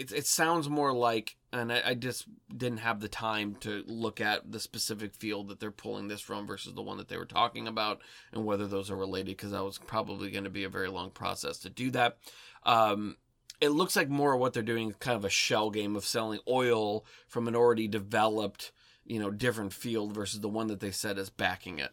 it, 0.00 0.12
it 0.12 0.26
sounds 0.26 0.66
more 0.66 0.94
like, 0.94 1.36
and 1.52 1.70
I, 1.70 1.82
I, 1.88 1.94
just 1.94 2.24
didn't 2.56 2.78
have 2.78 3.00
the 3.00 3.08
time 3.08 3.56
to 3.60 3.84
look 3.86 4.18
at 4.18 4.50
the 4.50 4.58
specific 4.58 5.14
field 5.14 5.48
that 5.48 5.60
they're 5.60 5.70
pulling 5.70 6.08
this 6.08 6.22
from 6.22 6.46
versus 6.46 6.72
the 6.72 6.80
one 6.80 6.96
that 6.96 7.08
they 7.08 7.18
were 7.18 7.26
talking 7.26 7.68
about, 7.68 8.00
and 8.32 8.46
whether 8.46 8.66
those 8.66 8.90
are 8.90 8.96
related, 8.96 9.36
because 9.36 9.50
that 9.50 9.62
was 9.62 9.76
probably 9.76 10.30
going 10.30 10.44
to 10.44 10.50
be 10.50 10.64
a 10.64 10.70
very 10.70 10.88
long 10.88 11.10
process 11.10 11.58
to 11.58 11.68
do 11.68 11.90
that. 11.90 12.16
Um, 12.64 13.18
it 13.60 13.68
looks 13.68 13.94
like 13.94 14.08
more 14.08 14.32
of 14.32 14.40
what 14.40 14.54
they're 14.54 14.62
doing 14.62 14.88
is 14.88 14.96
kind 14.96 15.18
of 15.18 15.26
a 15.26 15.30
shell 15.30 15.68
game 15.68 15.94
of 15.96 16.06
selling 16.06 16.40
oil 16.48 17.04
from 17.28 17.46
an 17.46 17.54
already 17.54 17.86
developed 17.86 18.72
you 19.04 19.20
know 19.20 19.30
different 19.30 19.74
field 19.74 20.14
versus 20.14 20.40
the 20.40 20.48
one 20.48 20.68
that 20.68 20.80
they 20.80 20.90
said 20.90 21.18
is 21.18 21.28
backing 21.28 21.78
it. 21.78 21.90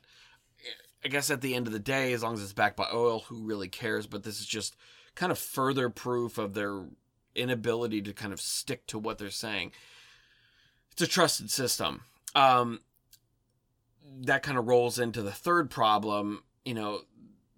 I 1.04 1.10
guess 1.10 1.30
at 1.30 1.42
the 1.42 1.56
end 1.56 1.68
of 1.68 1.74
the 1.74 1.80
day, 1.80 2.14
as 2.14 2.24
long 2.24 2.36
as 2.36 2.42
it's 2.42 2.54
backed 2.54 2.78
by 2.78 2.88
oil, 2.94 3.20
who 3.28 3.44
really 3.44 3.68
cares? 3.68 4.08
But 4.08 4.24
this 4.24 4.40
is 4.40 4.46
just 4.46 4.78
kind 5.14 5.32
of 5.32 5.38
further 5.38 5.90
proof 5.90 6.38
of 6.38 6.54
their 6.54 6.86
inability 7.38 8.02
to 8.04 8.14
kind 8.14 8.34
of 8.34 8.42
stick 8.42 8.86
to 8.88 9.00
what 9.00 9.18
they're 9.18 9.30
saying. 9.30 9.72
It's 10.92 11.02
a 11.02 11.08
trusted 11.08 11.52
system. 11.52 12.02
Um, 12.36 12.82
that 14.22 14.44
kind 14.44 14.58
of 14.58 14.68
rolls 14.68 15.00
into 15.00 15.22
the 15.22 15.32
third 15.32 15.70
problem. 15.70 16.44
You 16.66 16.74
know, 16.74 17.02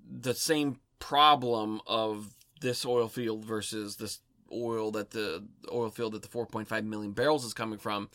the 0.09 0.33
same 0.33 0.79
problem 0.99 1.81
of 1.87 2.35
this 2.61 2.85
oil 2.85 3.07
field 3.07 3.45
versus 3.45 3.95
this 3.95 4.19
oil 4.51 4.91
that 4.91 5.11
the 5.11 5.45
oil 5.71 5.89
field 5.89 6.13
that 6.13 6.21
the 6.21 6.27
4.5 6.27 6.83
million 6.83 7.11
barrels 7.11 7.45
is 7.45 7.53
coming 7.53 7.79
from 7.79 8.09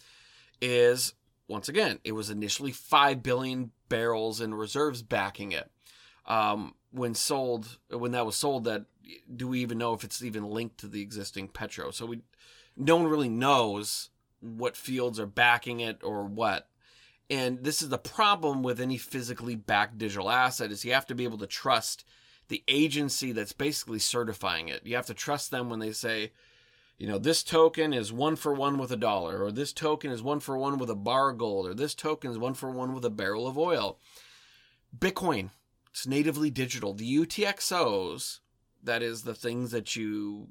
is 0.61 1.15
once 1.49 1.69
again, 1.69 1.99
it 2.05 2.13
was 2.13 2.31
initially 2.31 2.73
5 2.73 3.23
billion 3.23 3.71
barrels 3.89 4.41
in 4.41 4.55
reserves 4.55 5.03
backing 5.03 5.53
it. 5.53 5.71
Um, 6.27 6.75
when 6.95 7.15
sold, 7.15 7.79
when 7.91 8.13
that 8.13 8.25
was 8.25 8.37
sold, 8.37 8.65
that 8.65 8.85
do 9.35 9.49
we 9.49 9.61
even 9.61 9.79
know 9.79 9.95
if 9.95 10.05
it's 10.05 10.23
even 10.23 10.49
linked 10.49 10.79
to 10.79 10.87
the 10.87 11.03
existing 11.03 11.49
Petro? 11.49 11.91
So 11.91 12.07
we, 12.07 12.21
no 12.77 12.97
one 12.97 13.07
really 13.07 13.29
knows 13.29 14.11
what 14.41 14.77
fields 14.77 15.19
are 15.19 15.27
backing 15.27 15.81
it 15.81 15.99
or 16.05 16.25
what. 16.25 16.69
And 17.29 17.65
this 17.65 17.83
is 17.83 17.89
the 17.89 17.99
problem 17.99 18.63
with 18.63 18.81
any 18.81 18.97
physically 18.97 19.57
backed 19.57 19.99
digital 19.99 20.31
asset 20.31 20.71
is 20.71 20.85
you 20.85 20.93
have 20.93 21.07
to 21.07 21.15
be 21.15 21.25
able 21.25 21.39
to 21.39 21.47
trust 21.47 22.05
the 22.49 22.63
agency 22.69 23.33
that's 23.33 23.53
basically 23.53 23.99
certifying 23.99 24.69
it. 24.69 24.83
You 24.85 24.95
have 24.95 25.07
to 25.07 25.15
trust 25.15 25.51
them 25.51 25.71
when 25.71 25.81
they 25.81 25.93
say, 25.93 26.33
you 26.99 27.09
know, 27.09 27.19
this 27.19 27.43
token 27.43 27.93
is 27.93 28.13
one 28.13 28.37
for 28.37 28.53
one 28.53 28.79
with 28.79 28.93
a 28.93 28.97
dollar, 28.97 29.43
or 29.43 29.51
this 29.51 29.73
token 29.73 30.13
is 30.13 30.23
one 30.23 30.39
for 30.39 30.57
one 30.57 30.79
with 30.79 30.91
a 30.91 30.95
bar 30.95 31.31
of 31.31 31.39
gold, 31.39 31.67
or 31.67 31.75
this 31.75 31.95
token 31.95 32.31
is 32.31 32.39
one 32.39 32.55
for 32.55 32.71
one 32.71 32.95
with 32.95 33.05
a 33.05 33.11
barrel 33.11 33.49
of 33.49 33.59
oil. 33.59 33.99
Bitcoin, 34.97 35.51
it's 35.95 36.09
natively 36.09 36.51
digital. 36.51 36.93
The 36.93 37.19
UTXOs, 37.19 38.41
that 38.83 39.01
is 39.01 39.23
the 39.23 39.35
things 39.35 39.71
that 39.71 39.95
you 39.95 40.49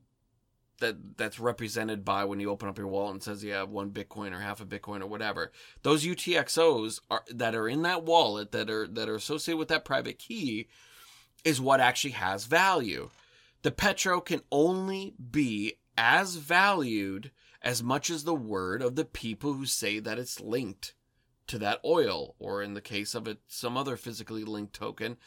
that 0.80 1.18
that's 1.18 1.38
represented 1.38 2.06
by 2.06 2.24
when 2.24 2.40
you 2.40 2.50
open 2.50 2.70
up 2.70 2.78
your 2.78 2.88
wallet 2.88 3.14
and 3.14 3.24
says 3.24 3.44
you 3.44 3.52
have 3.52 3.70
one 3.70 3.92
Bitcoin 3.92 4.32
or 4.32 4.40
half 4.40 4.62
a 4.62 4.66
Bitcoin 4.66 5.02
or 5.02 5.08
whatever. 5.08 5.52
Those 5.82 6.06
UTXOs 6.06 7.02
are 7.12 7.26
that 7.30 7.56
are 7.56 7.68
in 7.68 7.82
that 7.82 8.06
wallet 8.06 8.54
that 8.54 8.70
are 8.70 8.88
that 8.88 9.10
are 9.10 9.16
associated 9.16 9.60
with 9.60 9.68
that 9.68 9.84
private 9.84 10.18
key 10.18 10.70
is 11.44 11.60
what 11.60 11.82
actually 11.82 12.12
has 12.12 12.46
value. 12.46 13.10
The 13.64 13.72
Petro 13.72 14.22
can 14.22 14.44
only 14.50 15.14
be 15.30 15.74
as 15.98 16.38
valued 16.38 17.32
as 17.62 17.84
much 17.84 18.10
as 18.10 18.24
the 18.24 18.34
word 18.34 18.82
of 18.82 18.96
the 18.96 19.06
people 19.06 19.54
who 19.54 19.66
say 19.66 20.00
that 20.00 20.18
it's 20.18 20.40
linked 20.40 20.94
to 21.48 21.60
that 21.60 21.80
oil, 21.84 22.36
or 22.40 22.62
in 22.62 22.74
the 22.74 22.82
case 22.82 23.16
of 23.16 23.28
it, 23.28 23.40
some 23.48 23.78
other 23.78 23.98
physically 23.98 24.44
linked 24.44 24.74
token. 24.74 25.18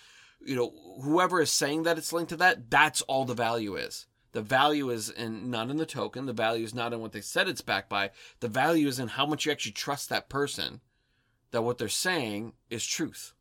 You 0.40 0.56
know, 0.56 0.72
whoever 1.02 1.40
is 1.40 1.50
saying 1.50 1.84
that 1.84 1.98
it's 1.98 2.12
linked 2.12 2.30
to 2.30 2.36
that, 2.36 2.70
that's 2.70 3.02
all 3.02 3.24
the 3.24 3.34
value 3.34 3.76
is. 3.76 4.06
The 4.32 4.42
value 4.42 4.90
is 4.90 5.08
in 5.08 5.50
not 5.50 5.70
in 5.70 5.78
the 5.78 5.86
token. 5.86 6.26
The 6.26 6.32
value 6.34 6.64
is 6.64 6.74
not 6.74 6.92
in 6.92 7.00
what 7.00 7.12
they 7.12 7.22
said 7.22 7.48
it's 7.48 7.62
backed 7.62 7.88
by. 7.88 8.10
The 8.40 8.48
value 8.48 8.86
is 8.86 8.98
in 8.98 9.08
how 9.08 9.24
much 9.24 9.46
you 9.46 9.52
actually 9.52 9.72
trust 9.72 10.10
that 10.10 10.28
person 10.28 10.82
that 11.52 11.62
what 11.62 11.78
they're 11.78 11.88
saying 11.88 12.52
is 12.68 12.86
truth. 12.86 13.32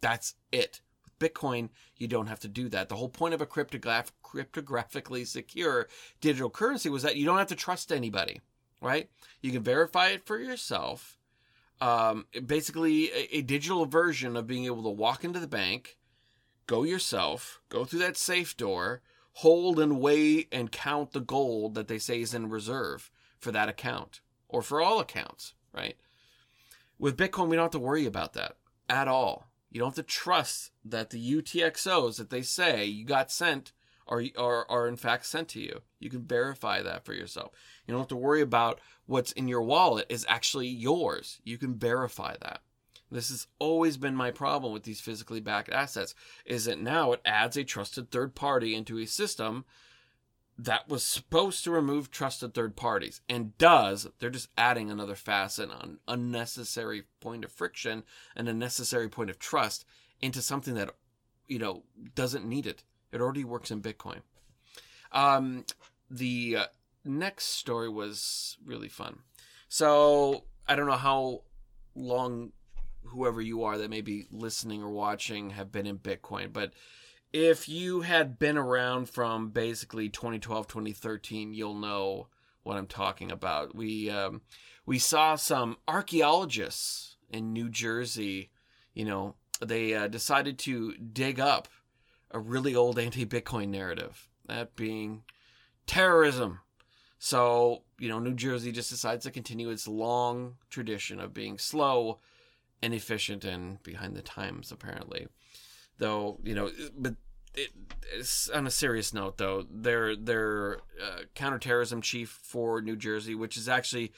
That's 0.00 0.34
it. 0.50 0.80
With 1.04 1.18
Bitcoin, 1.20 1.68
you 1.96 2.08
don't 2.08 2.26
have 2.26 2.40
to 2.40 2.48
do 2.48 2.68
that. 2.70 2.88
The 2.88 2.96
whole 2.96 3.08
point 3.08 3.32
of 3.32 3.40
a 3.40 3.46
cryptograph, 3.46 4.10
cryptographically 4.24 5.24
secure 5.24 5.86
digital 6.20 6.50
currency 6.50 6.88
was 6.88 7.04
that 7.04 7.14
you 7.14 7.24
don't 7.24 7.38
have 7.38 7.46
to 7.46 7.54
trust 7.54 7.92
anybody, 7.92 8.40
right? 8.80 9.08
You 9.40 9.52
can 9.52 9.62
verify 9.62 10.08
it 10.08 10.26
for 10.26 10.36
yourself. 10.36 11.19
Um, 11.80 12.26
basically, 12.46 13.10
a, 13.10 13.38
a 13.38 13.42
digital 13.42 13.86
version 13.86 14.36
of 14.36 14.46
being 14.46 14.66
able 14.66 14.82
to 14.82 14.90
walk 14.90 15.24
into 15.24 15.40
the 15.40 15.46
bank, 15.46 15.96
go 16.66 16.82
yourself, 16.82 17.60
go 17.68 17.84
through 17.84 18.00
that 18.00 18.16
safe 18.16 18.56
door, 18.56 19.00
hold 19.34 19.80
and 19.80 20.00
weigh 20.00 20.46
and 20.52 20.70
count 20.70 21.12
the 21.12 21.20
gold 21.20 21.74
that 21.74 21.88
they 21.88 21.98
say 21.98 22.20
is 22.20 22.34
in 22.34 22.50
reserve 22.50 23.10
for 23.38 23.50
that 23.52 23.68
account 23.68 24.20
or 24.48 24.62
for 24.62 24.80
all 24.80 25.00
accounts, 25.00 25.54
right? 25.72 25.96
With 26.98 27.16
Bitcoin, 27.16 27.48
we 27.48 27.56
don't 27.56 27.64
have 27.64 27.72
to 27.72 27.78
worry 27.78 28.04
about 28.04 28.34
that 28.34 28.56
at 28.88 29.08
all. 29.08 29.50
You 29.70 29.80
don't 29.80 29.96
have 29.96 30.06
to 30.06 30.12
trust 30.12 30.72
that 30.84 31.10
the 31.10 31.42
UTXOs 31.42 32.16
that 32.16 32.30
they 32.30 32.42
say 32.42 32.84
you 32.84 33.04
got 33.04 33.30
sent 33.30 33.72
are, 34.10 34.22
are, 34.36 34.66
are 34.68 34.88
in 34.88 34.96
fact 34.96 35.24
sent 35.24 35.48
to 35.50 35.60
you. 35.60 35.80
You 35.98 36.10
can 36.10 36.22
verify 36.22 36.82
that 36.82 37.04
for 37.04 37.14
yourself. 37.14 37.52
You 37.86 37.92
don't 37.92 38.00
have 38.00 38.08
to 38.08 38.16
worry 38.16 38.42
about 38.42 38.80
what's 39.06 39.32
in 39.32 39.48
your 39.48 39.62
wallet 39.62 40.06
is 40.08 40.26
actually 40.28 40.68
yours. 40.68 41.40
You 41.44 41.56
can 41.56 41.74
verify 41.74 42.36
that. 42.42 42.60
This 43.10 43.30
has 43.30 43.46
always 43.58 43.96
been 43.96 44.14
my 44.14 44.30
problem 44.30 44.72
with 44.72 44.84
these 44.84 45.00
physically 45.00 45.40
backed 45.40 45.70
assets 45.70 46.14
is 46.44 46.66
that 46.66 46.80
now 46.80 47.12
it 47.12 47.20
adds 47.24 47.56
a 47.56 47.64
trusted 47.64 48.10
third 48.10 48.34
party 48.34 48.74
into 48.74 48.98
a 48.98 49.06
system 49.06 49.64
that 50.56 50.88
was 50.88 51.02
supposed 51.02 51.64
to 51.64 51.70
remove 51.70 52.10
trusted 52.10 52.52
third 52.52 52.76
parties 52.76 53.22
and 53.28 53.56
does 53.56 54.06
they're 54.18 54.28
just 54.28 54.50
adding 54.58 54.90
another 54.90 55.14
facet 55.14 55.70
on 55.70 55.98
unnecessary 56.06 57.04
point 57.20 57.44
of 57.44 57.50
friction 57.50 58.02
and 58.36 58.46
a 58.46 58.52
necessary 58.52 59.08
point 59.08 59.30
of 59.30 59.38
trust 59.38 59.86
into 60.20 60.42
something 60.42 60.74
that 60.74 60.90
you 61.48 61.58
know 61.58 61.82
doesn't 62.14 62.44
need 62.44 62.66
it 62.66 62.84
it 63.12 63.20
already 63.20 63.44
works 63.44 63.70
in 63.70 63.82
bitcoin. 63.82 64.20
Um 65.12 65.64
the 66.10 66.56
uh, 66.56 66.66
next 67.04 67.46
story 67.46 67.88
was 67.88 68.56
really 68.64 68.88
fun. 68.88 69.20
So 69.68 70.44
i 70.68 70.76
don't 70.76 70.86
know 70.86 70.92
how 70.92 71.42
long 71.94 72.52
whoever 73.04 73.40
you 73.40 73.64
are 73.64 73.78
that 73.78 73.90
may 73.90 74.00
be 74.00 74.26
listening 74.30 74.82
or 74.82 74.90
watching 74.90 75.50
have 75.50 75.72
been 75.72 75.86
in 75.86 75.98
bitcoin 75.98 76.52
but 76.52 76.72
if 77.32 77.68
you 77.68 78.02
had 78.02 78.38
been 78.38 78.56
around 78.58 79.08
from 79.08 79.50
basically 79.50 80.08
2012 80.08 80.66
2013 80.68 81.54
you'll 81.54 81.74
know 81.74 82.28
what 82.62 82.76
i'm 82.76 82.86
talking 82.86 83.30
about. 83.30 83.74
We 83.74 84.10
um, 84.10 84.42
we 84.86 84.98
saw 84.98 85.36
some 85.36 85.76
archaeologists 85.88 87.16
in 87.28 87.52
new 87.52 87.68
jersey 87.68 88.50
you 88.94 89.04
know 89.04 89.34
they 89.60 89.94
uh, 89.94 90.08
decided 90.08 90.58
to 90.60 90.94
dig 90.94 91.38
up 91.38 91.68
a 92.30 92.38
really 92.38 92.74
old 92.74 92.98
anti-bitcoin 92.98 93.68
narrative 93.68 94.28
that 94.46 94.76
being 94.76 95.22
terrorism. 95.86 96.60
So 97.18 97.82
you 97.98 98.08
know 98.08 98.18
new 98.18 98.34
jersey 98.34 98.72
just 98.72 98.90
decides 98.90 99.24
to 99.24 99.30
continue 99.30 99.70
its 99.70 99.86
long 99.86 100.56
tradition 100.70 101.20
of 101.20 101.34
being 101.34 101.58
slow 101.58 102.18
and 102.82 102.94
efficient 102.94 103.44
and 103.44 103.82
behind 103.82 104.16
the 104.16 104.22
times 104.22 104.72
apparently. 104.72 105.28
Though 105.98 106.38
you 106.42 106.54
know 106.54 106.70
but 106.96 107.14
it, 107.54 107.70
on 108.54 108.66
a 108.66 108.70
serious 108.70 109.12
note, 109.12 109.38
though, 109.38 109.66
their 109.70 110.14
their 110.16 110.78
uh, 111.02 111.22
counterterrorism 111.34 112.00
chief 112.02 112.28
for 112.42 112.80
New 112.80 112.96
Jersey, 112.96 113.34
which 113.34 113.56
is 113.56 113.68
actually, 113.68 114.12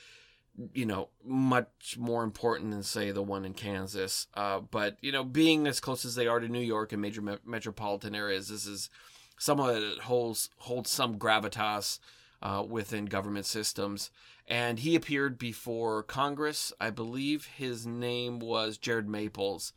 you 0.74 0.84
know, 0.84 1.08
much 1.24 1.96
more 1.98 2.24
important 2.24 2.70
than 2.70 2.82
say 2.82 3.10
the 3.10 3.22
one 3.22 3.44
in 3.44 3.54
Kansas. 3.54 4.26
Uh, 4.34 4.60
but 4.60 4.96
you 5.00 5.12
know, 5.12 5.24
being 5.24 5.66
as 5.66 5.80
close 5.80 6.04
as 6.04 6.14
they 6.14 6.26
are 6.26 6.40
to 6.40 6.48
New 6.48 6.60
York 6.60 6.92
and 6.92 7.00
major 7.00 7.22
me- 7.22 7.38
metropolitan 7.44 8.14
areas, 8.14 8.48
this 8.48 8.66
is 8.66 8.90
someone 9.38 9.74
that 9.74 9.98
holds 10.04 10.50
holds 10.58 10.90
some 10.90 11.18
gravitas 11.18 11.98
uh, 12.42 12.64
within 12.68 13.06
government 13.06 13.46
systems. 13.46 14.10
And 14.48 14.80
he 14.80 14.94
appeared 14.94 15.38
before 15.38 16.02
Congress. 16.02 16.72
I 16.80 16.90
believe 16.90 17.46
his 17.46 17.86
name 17.86 18.40
was 18.40 18.76
Jared 18.76 19.08
Maples. 19.08 19.72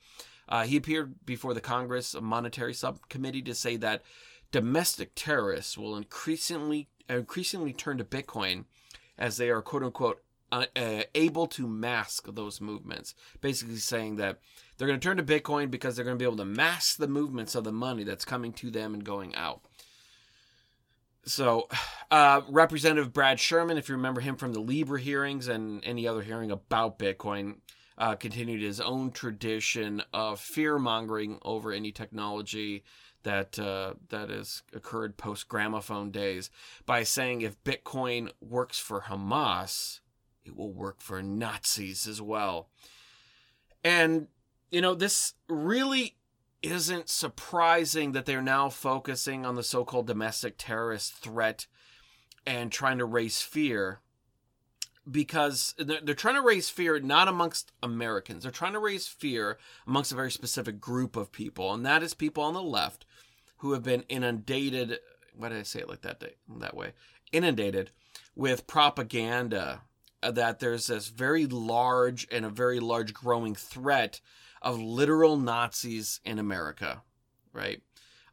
Uh, 0.49 0.63
he 0.63 0.77
appeared 0.77 1.25
before 1.25 1.53
the 1.53 1.61
Congress 1.61 2.15
Monetary 2.19 2.73
Subcommittee 2.73 3.41
to 3.43 3.55
say 3.55 3.77
that 3.77 4.03
domestic 4.51 5.11
terrorists 5.15 5.77
will 5.77 5.95
increasingly 5.95 6.89
increasingly 7.07 7.73
turn 7.73 7.97
to 7.97 8.03
Bitcoin 8.03 8.65
as 9.17 9.37
they 9.37 9.49
are 9.49 9.61
quote 9.61 9.83
unquote 9.83 10.21
uh, 10.51 10.65
uh, 10.75 11.03
able 11.13 11.47
to 11.47 11.67
mask 11.67 12.27
those 12.33 12.61
movements. 12.61 13.15
Basically, 13.41 13.77
saying 13.77 14.17
that 14.17 14.39
they're 14.77 14.87
going 14.87 14.99
to 14.99 15.03
turn 15.03 15.17
to 15.17 15.23
Bitcoin 15.23 15.71
because 15.71 15.95
they're 15.95 16.05
going 16.05 16.17
to 16.17 16.21
be 16.21 16.27
able 16.27 16.37
to 16.37 16.45
mask 16.45 16.97
the 16.97 17.07
movements 17.07 17.55
of 17.55 17.63
the 17.63 17.71
money 17.71 18.03
that's 18.03 18.25
coming 18.25 18.53
to 18.53 18.69
them 18.69 18.93
and 18.93 19.03
going 19.03 19.35
out. 19.35 19.61
So, 21.25 21.67
uh, 22.11 22.41
Representative 22.47 23.11
Brad 23.11 23.39
Sherman, 23.39 23.77
if 23.77 23.89
you 23.89 23.95
remember 23.95 24.21
him 24.21 24.35
from 24.35 24.53
the 24.53 24.59
Libra 24.59 25.01
hearings 25.01 25.47
and 25.47 25.83
any 25.83 26.07
other 26.07 26.21
hearing 26.21 26.51
about 26.51 26.99
Bitcoin, 26.99 27.55
uh, 27.97 28.15
continued 28.15 28.61
his 28.61 28.79
own 28.79 29.11
tradition 29.11 30.03
of 30.13 30.39
fear 30.39 30.77
mongering 30.77 31.39
over 31.43 31.71
any 31.71 31.91
technology 31.91 32.83
that 33.23 33.57
uh, 33.57 33.95
that 34.09 34.29
has 34.29 34.61
occurred 34.73 35.17
post 35.17 35.47
gramophone 35.47 36.11
days 36.11 36.49
by 36.85 37.03
saying 37.03 37.41
if 37.41 37.61
Bitcoin 37.63 38.29
works 38.39 38.77
for 38.77 39.01
Hamas, 39.01 39.99
it 40.45 40.55
will 40.55 40.71
work 40.71 41.01
for 41.01 41.21
Nazis 41.21 42.07
as 42.07 42.21
well. 42.21 42.69
And 43.83 44.27
you 44.71 44.81
know 44.81 44.95
this 44.95 45.33
really 45.47 46.17
isn't 46.61 47.09
surprising 47.09 48.13
that 48.13 48.25
they're 48.25 48.41
now 48.41 48.69
focusing 48.69 49.45
on 49.45 49.55
the 49.55 49.63
so-called 49.63 50.07
domestic 50.07 50.55
terrorist 50.57 51.13
threat 51.15 51.67
and 52.45 52.71
trying 52.71 52.97
to 52.97 53.05
raise 53.05 53.41
fear 53.41 53.99
because 55.09 55.75
they're, 55.77 56.01
they're, 56.01 56.15
trying 56.15 56.35
to 56.35 56.41
raise 56.41 56.69
fear 56.69 56.99
not 56.99 57.27
amongst 57.27 57.71
Americans. 57.83 58.43
They're 58.43 58.51
trying 58.51 58.73
to 58.73 58.79
raise 58.79 59.07
fear 59.07 59.59
amongst 59.85 60.11
a 60.11 60.15
very 60.15 60.31
specific 60.31 60.79
group 60.79 61.15
of 61.15 61.31
people, 61.31 61.73
and 61.73 61.85
that 61.85 62.01
is 62.01 62.13
people 62.15 62.43
on 62.43 62.55
the 62.55 62.63
left 62.63 63.05
who 63.57 63.73
have 63.73 63.83
been 63.83 64.03
inundated. 64.09 64.99
Why 65.35 65.49
did 65.49 65.59
I 65.59 65.63
say 65.63 65.81
it 65.81 65.89
like 65.89 66.01
that? 66.01 66.19
Day, 66.19 66.35
that 66.59 66.75
way, 66.75 66.93
inundated 67.31 67.91
with 68.35 68.67
propaganda 68.67 69.81
that 70.21 70.59
there's 70.59 70.87
this 70.87 71.07
very 71.07 71.45
large 71.45 72.27
and 72.31 72.45
a 72.45 72.49
very 72.49 72.79
large 72.79 73.13
growing 73.13 73.55
threat 73.55 74.21
of 74.61 74.79
literal 74.79 75.37
Nazis 75.37 76.19
in 76.25 76.39
America, 76.39 77.03
right? 77.53 77.81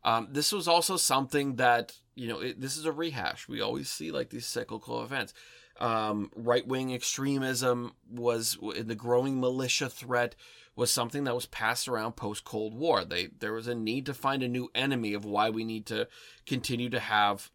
Um, 0.05 0.28
this 0.30 0.52
was 0.52 0.67
also 0.67 0.97
something 0.97 1.56
that 1.56 1.93
you 2.15 2.28
know 2.28 2.41
it, 2.41 2.61
this 2.61 2.76
is 2.76 2.85
a 2.85 2.93
rehash. 2.93 3.49
We 3.49 3.61
always 3.61 3.89
see 3.89 4.11
like 4.11 4.30
these 4.30 4.47
cyclical 4.47 5.02
events 5.02 5.35
um, 5.80 6.30
right 6.37 6.67
wing 6.67 6.93
extremism 6.95 7.93
was 8.09 8.59
the 8.61 8.95
growing 8.95 9.41
militia 9.41 9.89
threat 9.89 10.35
was 10.76 10.91
something 10.91 11.25
that 11.25 11.35
was 11.35 11.47
passed 11.47 11.89
around 11.89 12.13
post 12.13 12.45
Cold 12.45 12.75
War. 12.75 13.04
They 13.04 13.26
there 13.39 13.52
was 13.52 13.67
a 13.67 13.75
need 13.75 14.06
to 14.06 14.15
find 14.15 14.43
a 14.43 14.49
new 14.49 14.71
enemy 14.75 15.13
of 15.13 15.25
why 15.25 15.50
we 15.50 15.65
need 15.65 15.87
to 15.87 16.09
continue 16.47 16.89
to 16.91 17.00
have 17.00 17.50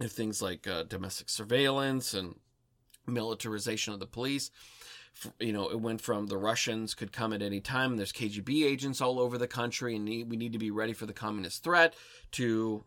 things 0.00 0.40
like 0.40 0.66
uh, 0.66 0.84
domestic 0.84 1.28
surveillance 1.28 2.14
and 2.14 2.36
militarization 3.10 3.92
of 3.92 4.00
the 4.00 4.06
police. 4.06 4.50
You 5.38 5.52
know, 5.52 5.68
it 5.68 5.80
went 5.80 6.00
from 6.00 6.26
the 6.26 6.38
Russians 6.38 6.94
could 6.94 7.12
come 7.12 7.32
at 7.32 7.42
any 7.42 7.60
time. 7.60 7.96
There's 7.96 8.12
KGB 8.12 8.64
agents 8.64 9.00
all 9.00 9.18
over 9.18 9.38
the 9.38 9.48
country, 9.48 9.96
and 9.96 10.06
we 10.06 10.36
need 10.36 10.52
to 10.52 10.58
be 10.58 10.70
ready 10.70 10.92
for 10.92 11.06
the 11.06 11.12
communist 11.12 11.64
threat. 11.64 11.94
To 12.32 12.84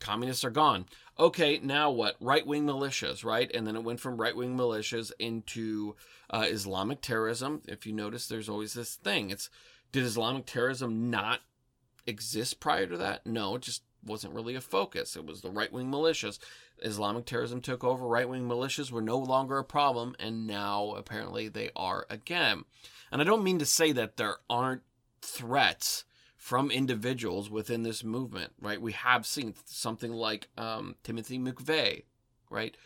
communists 0.00 0.44
are 0.44 0.50
gone. 0.50 0.86
Okay, 1.18 1.58
now 1.62 1.90
what? 1.90 2.16
Right 2.20 2.46
wing 2.46 2.66
militias, 2.66 3.24
right? 3.24 3.50
And 3.54 3.66
then 3.66 3.76
it 3.76 3.84
went 3.84 4.00
from 4.00 4.20
right 4.20 4.36
wing 4.36 4.56
militias 4.56 5.12
into 5.18 5.96
uh, 6.28 6.46
Islamic 6.48 7.00
terrorism. 7.00 7.62
If 7.66 7.86
you 7.86 7.92
notice, 7.92 8.26
there's 8.26 8.48
always 8.48 8.74
this 8.74 8.96
thing. 8.96 9.30
It's 9.30 9.48
did 9.92 10.04
Islamic 10.04 10.46
terrorism 10.46 11.10
not 11.10 11.40
exist 12.06 12.60
prior 12.60 12.86
to 12.86 12.96
that? 12.98 13.26
No, 13.26 13.54
it 13.54 13.62
just 13.62 13.82
wasn't 14.04 14.34
really 14.34 14.54
a 14.54 14.60
focus. 14.60 15.16
It 15.16 15.26
was 15.26 15.40
the 15.40 15.50
right 15.50 15.72
wing 15.72 15.90
militias. 15.90 16.38
Islamic 16.82 17.26
terrorism 17.26 17.60
took 17.60 17.84
over. 17.84 18.06
Right 18.06 18.28
wing 18.28 18.48
militias 18.48 18.90
were 18.90 19.02
no 19.02 19.18
longer 19.18 19.58
a 19.58 19.64
problem, 19.64 20.14
and 20.18 20.46
now 20.46 20.94
apparently 20.96 21.48
they 21.48 21.70
are 21.76 22.06
again. 22.10 22.64
And 23.10 23.20
I 23.20 23.24
don't 23.24 23.44
mean 23.44 23.58
to 23.58 23.66
say 23.66 23.92
that 23.92 24.16
there 24.16 24.36
aren't 24.50 24.82
threats 25.22 26.04
from 26.36 26.70
individuals 26.70 27.50
within 27.50 27.82
this 27.82 28.04
movement, 28.04 28.52
right? 28.60 28.80
We 28.80 28.92
have 28.92 29.26
seen 29.26 29.54
something 29.64 30.12
like 30.12 30.48
um, 30.56 30.94
Timothy 31.02 31.38
McVeigh, 31.38 32.04
right? 32.50 32.76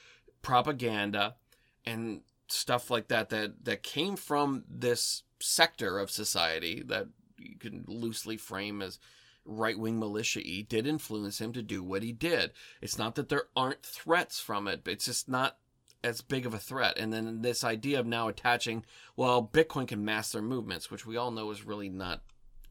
Propaganda 0.41 1.37
and 1.85 2.23
stuff 2.49 2.91
like 2.91 3.09
that 3.09 3.29
that 3.29 3.65
that 3.65 3.83
came 3.83 4.17
from 4.17 4.65
this 4.69 5.23
sector 5.41 5.99
of 5.99 6.11
society 6.11 6.83
that 6.87 7.09
you 7.39 7.57
can 7.59 7.85
loosely 7.87 8.37
frame 8.37 8.83
as 8.83 8.99
right 9.45 9.79
wing 9.79 9.99
militia 9.99 10.41
did 10.69 10.87
influence 10.87 11.41
him 11.41 11.53
to 11.53 11.63
do 11.63 11.83
what 11.83 12.03
he 12.03 12.13
did. 12.13 12.53
It's 12.81 12.99
not 12.99 13.15
that 13.15 13.29
there 13.29 13.45
aren't 13.57 13.83
threats 13.83 14.41
from 14.41 14.69
it, 14.69 14.85
but 14.85 14.93
it's 14.93 15.07
just 15.07 15.29
not 15.29 15.57
as 16.03 16.21
big 16.21 16.47
of 16.47 16.55
a 16.55 16.59
threat. 16.59 16.99
And 16.99 17.13
then 17.13 17.43
this 17.43 17.65
idea 17.65 18.01
of 18.01 18.07
now 18.07 18.29
attaching, 18.29 18.85
well, 19.17 19.49
Bitcoin 19.53 19.89
can 19.89 20.05
mask 20.05 20.33
their 20.33 20.43
movements, 20.43 20.91
which 20.91 21.07
we 21.07 21.17
all 21.17 21.31
know 21.31 21.51
is 21.51 21.65
really 21.65 21.89
not 21.89 22.23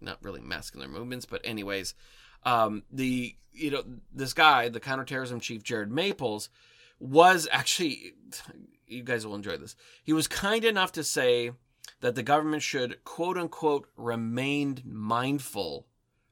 not 0.02 0.18
really 0.24 0.42
masking 0.42 0.80
their 0.80 0.90
movements, 0.90 1.26
but 1.26 1.42
anyways, 1.44 1.94
um, 2.44 2.84
the 2.92 3.36
you 3.54 3.72
know 3.72 3.84
this 4.14 4.34
guy, 4.34 4.70
the 4.70 4.80
counterterrorism 4.80 5.40
chief 5.40 5.64
Jared 5.64 5.92
Maples, 5.92 6.50
was 7.00 7.48
actually 7.52 8.14
you 8.88 9.04
guys 9.04 9.26
will 9.26 9.36
enjoy 9.36 9.58
this. 9.58 9.76
He 10.04 10.14
was 10.14 10.28
kind 10.28 10.64
enough 10.64 10.92
to 10.94 11.04
say 11.04 11.52
that 12.02 12.16
the 12.16 12.24
government 12.24 12.64
should 12.64 13.04
quote 13.04 13.38
unquote 13.38 13.88
remain 13.98 14.82
mindful 14.86 15.86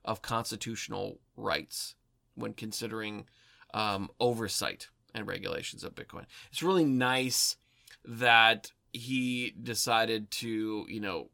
of 0.07 0.21
constitutional 0.21 1.19
rights 1.35 1.95
when 2.33 2.53
considering 2.53 3.25
um, 3.73 4.09
oversight 4.19 4.87
and 5.13 5.27
regulations 5.27 5.83
of 5.83 5.93
Bitcoin. 5.93 6.25
It's 6.49 6.63
really 6.63 6.85
nice 6.85 7.57
that 8.05 8.71
he 8.93 9.53
decided 9.61 10.31
to, 10.31 10.85
you 10.87 11.01
know, 11.01 11.29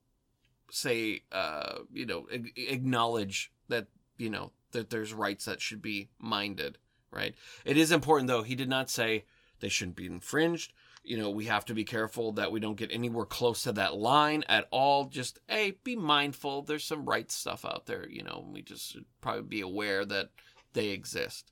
say, 0.71 1.21
uh, 1.31 1.79
you 1.93 2.05
know, 2.05 2.27
ag- 2.33 2.53
acknowledge 2.57 3.51
that, 3.69 3.87
you 4.17 4.29
know, 4.29 4.51
that 4.71 4.89
there's 4.89 5.13
rights 5.13 5.45
that 5.45 5.61
should 5.61 5.81
be 5.81 6.09
minded, 6.17 6.79
right? 7.11 7.35
It 7.63 7.77
is 7.77 7.91
important, 7.91 8.27
though. 8.27 8.41
He 8.41 8.55
did 8.55 8.69
not 8.69 8.89
say 8.89 9.25
they 9.59 9.69
shouldn't 9.69 9.95
be 9.95 10.07
infringed. 10.07 10.73
You 11.03 11.17
know, 11.17 11.29
we 11.29 11.45
have 11.45 11.65
to 11.65 11.73
be 11.73 11.83
careful 11.83 12.31
that 12.33 12.51
we 12.51 12.59
don't 12.59 12.77
get 12.77 12.91
anywhere 12.91 13.25
close 13.25 13.63
to 13.63 13.73
that 13.73 13.95
line 13.95 14.43
at 14.47 14.67
all. 14.71 15.05
Just, 15.05 15.39
hey, 15.47 15.77
be 15.83 15.95
mindful. 15.95 16.61
There's 16.61 16.85
some 16.85 17.05
right 17.05 17.29
stuff 17.29 17.65
out 17.65 17.85
there. 17.85 18.07
You 18.07 18.23
know, 18.23 18.47
we 18.51 18.61
just 18.61 18.91
should 18.91 19.05
probably 19.19 19.43
be 19.43 19.61
aware 19.61 20.05
that 20.05 20.29
they 20.73 20.89
exist. 20.89 21.51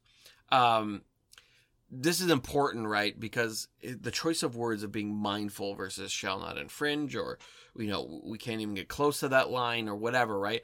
Um, 0.52 1.02
this 1.92 2.22
is 2.22 2.30
important, 2.32 2.88
right? 2.88 3.20
Because 3.20 3.68
the 3.84 4.12
choice 4.12 4.44
of 4.44 4.56
words 4.56 4.84
of 4.84 4.92
being 4.92 5.14
mindful 5.14 5.76
versus 5.76 6.12
shall 6.12 6.40
not 6.40 6.58
infringe, 6.58 7.16
or 7.16 7.38
you 7.76 7.88
know, 7.88 8.22
we 8.24 8.38
can't 8.38 8.62
even 8.62 8.76
get 8.76 8.88
close 8.88 9.20
to 9.20 9.30
that 9.30 9.50
line, 9.50 9.90
or 9.90 9.96
whatever, 9.96 10.40
right? 10.40 10.64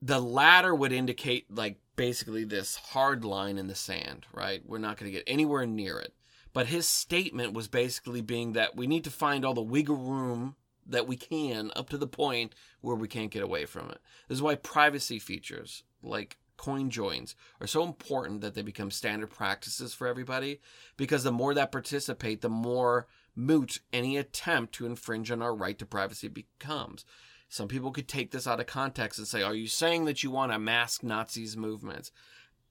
The 0.00 0.20
latter 0.20 0.74
would 0.74 0.92
indicate 0.92 1.50
like 1.54 1.78
basically 1.96 2.44
this 2.44 2.76
hard 2.76 3.24
line 3.24 3.58
in 3.58 3.66
the 3.66 3.74
sand, 3.74 4.26
right? 4.32 4.62
We're 4.64 4.78
not 4.78 4.96
going 4.96 5.12
to 5.12 5.16
get 5.16 5.24
anywhere 5.26 5.66
near 5.66 5.98
it. 5.98 6.14
But 6.54 6.68
his 6.68 6.88
statement 6.88 7.52
was 7.52 7.68
basically 7.68 8.22
being 8.22 8.54
that 8.54 8.76
we 8.76 8.86
need 8.86 9.04
to 9.04 9.10
find 9.10 9.44
all 9.44 9.52
the 9.52 9.60
wiggle 9.60 9.96
room 9.96 10.54
that 10.86 11.06
we 11.06 11.16
can 11.16 11.70
up 11.76 11.90
to 11.90 11.98
the 11.98 12.06
point 12.06 12.54
where 12.80 12.96
we 12.96 13.08
can't 13.08 13.30
get 13.30 13.42
away 13.42 13.66
from 13.66 13.90
it. 13.90 13.98
This 14.28 14.36
is 14.36 14.42
why 14.42 14.54
privacy 14.54 15.18
features 15.18 15.82
like 16.02 16.38
coin 16.56 16.88
joins 16.88 17.34
are 17.60 17.66
so 17.66 17.82
important 17.82 18.40
that 18.40 18.54
they 18.54 18.62
become 18.62 18.90
standard 18.90 19.30
practices 19.30 19.92
for 19.92 20.06
everybody 20.06 20.60
because 20.96 21.24
the 21.24 21.32
more 21.32 21.54
that 21.54 21.72
participate, 21.72 22.40
the 22.40 22.48
more 22.48 23.08
moot 23.34 23.80
any 23.92 24.16
attempt 24.16 24.72
to 24.74 24.86
infringe 24.86 25.30
on 25.30 25.42
our 25.42 25.54
right 25.54 25.78
to 25.78 25.86
privacy 25.86 26.28
becomes. 26.28 27.04
Some 27.48 27.68
people 27.68 27.90
could 27.90 28.08
take 28.08 28.30
this 28.30 28.46
out 28.46 28.60
of 28.60 28.66
context 28.66 29.18
and 29.18 29.26
say, 29.26 29.42
Are 29.42 29.54
you 29.54 29.66
saying 29.66 30.04
that 30.04 30.22
you 30.22 30.30
want 30.30 30.52
to 30.52 30.58
mask 30.58 31.02
Nazis' 31.02 31.56
movements? 31.56 32.12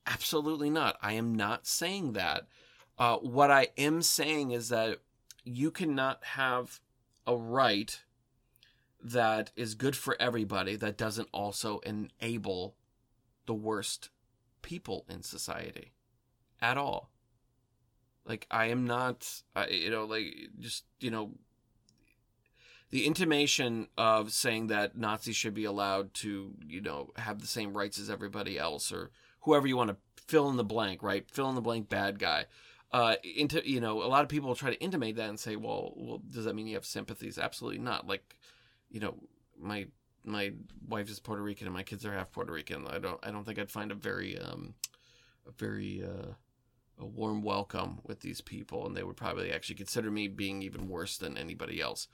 Absolutely 0.05 0.69
not. 0.69 0.97
I 1.01 1.13
am 1.13 1.35
not 1.35 1.67
saying 1.67 2.13
that. 2.13 2.47
Uh, 2.97 3.17
what 3.17 3.51
I 3.51 3.69
am 3.77 4.01
saying 4.01 4.51
is 4.51 4.69
that 4.69 4.99
you 5.43 5.71
cannot 5.71 6.23
have 6.23 6.79
a 7.25 7.35
right 7.35 8.03
that 9.03 9.51
is 9.55 9.75
good 9.75 9.95
for 9.95 10.15
everybody 10.19 10.75
that 10.75 10.97
doesn't 10.97 11.27
also 11.33 11.79
enable 11.79 12.75
the 13.45 13.53
worst 13.53 14.09
people 14.61 15.05
in 15.09 15.21
society 15.21 15.91
at 16.61 16.77
all. 16.77 17.09
Like 18.25 18.47
I 18.49 18.67
am 18.67 18.85
not, 18.85 19.41
you 19.69 19.89
know, 19.89 20.05
like 20.05 20.49
just 20.59 20.85
you 20.99 21.11
know, 21.11 21.31
the 22.89 23.05
intimation 23.05 23.87
of 23.97 24.31
saying 24.31 24.67
that 24.67 24.95
Nazis 24.95 25.35
should 25.35 25.53
be 25.53 25.65
allowed 25.65 26.13
to, 26.15 26.53
you 26.65 26.79
know, 26.79 27.11
have 27.17 27.41
the 27.41 27.47
same 27.47 27.75
rights 27.75 27.99
as 27.99 28.09
everybody 28.09 28.57
else, 28.57 28.93
or 28.93 29.11
whoever 29.41 29.67
you 29.67 29.75
want 29.75 29.89
to 29.89 29.97
fill 30.25 30.49
in 30.49 30.55
the 30.55 30.63
blank, 30.63 31.03
right? 31.03 31.29
Fill 31.29 31.49
in 31.49 31.55
the 31.55 31.61
blank 31.61 31.89
bad 31.89 32.17
guy. 32.17 32.45
Uh, 32.93 33.15
into 33.23 33.67
you 33.67 33.81
know, 33.81 34.03
a 34.03 34.05
lot 34.05 34.21
of 34.21 34.29
people 34.29 34.53
try 34.53 34.69
to 34.69 34.79
intimate 34.79 35.15
that 35.15 35.27
and 35.27 35.39
say, 35.39 35.55
well, 35.55 35.93
well, 35.97 36.21
does 36.29 36.45
that 36.45 36.53
mean 36.53 36.67
you 36.67 36.75
have 36.75 36.85
sympathies? 36.85 37.39
Absolutely 37.39 37.79
not. 37.79 38.05
Like, 38.07 38.37
you 38.89 38.99
know, 38.99 39.15
my 39.59 39.87
my 40.23 40.53
wife 40.87 41.09
is 41.09 41.19
Puerto 41.19 41.41
Rican 41.41 41.67
and 41.67 41.73
my 41.73 41.83
kids 41.83 42.05
are 42.05 42.13
half 42.13 42.31
Puerto 42.31 42.53
Rican. 42.53 42.85
I 42.87 42.99
don't 42.99 43.19
I 43.23 43.31
don't 43.31 43.45
think 43.45 43.57
I'd 43.57 43.71
find 43.71 43.91
a 43.91 43.95
very 43.95 44.37
um 44.37 44.75
a 45.47 45.51
very 45.51 46.03
uh 46.03 46.33
a 46.99 47.05
warm 47.05 47.41
welcome 47.41 47.99
with 48.03 48.19
these 48.19 48.41
people, 48.41 48.85
and 48.85 48.95
they 48.95 49.03
would 49.03 49.17
probably 49.17 49.51
actually 49.51 49.75
consider 49.75 50.11
me 50.11 50.27
being 50.27 50.61
even 50.61 50.87
worse 50.87 51.17
than 51.17 51.37
anybody 51.37 51.81
else. 51.81 52.07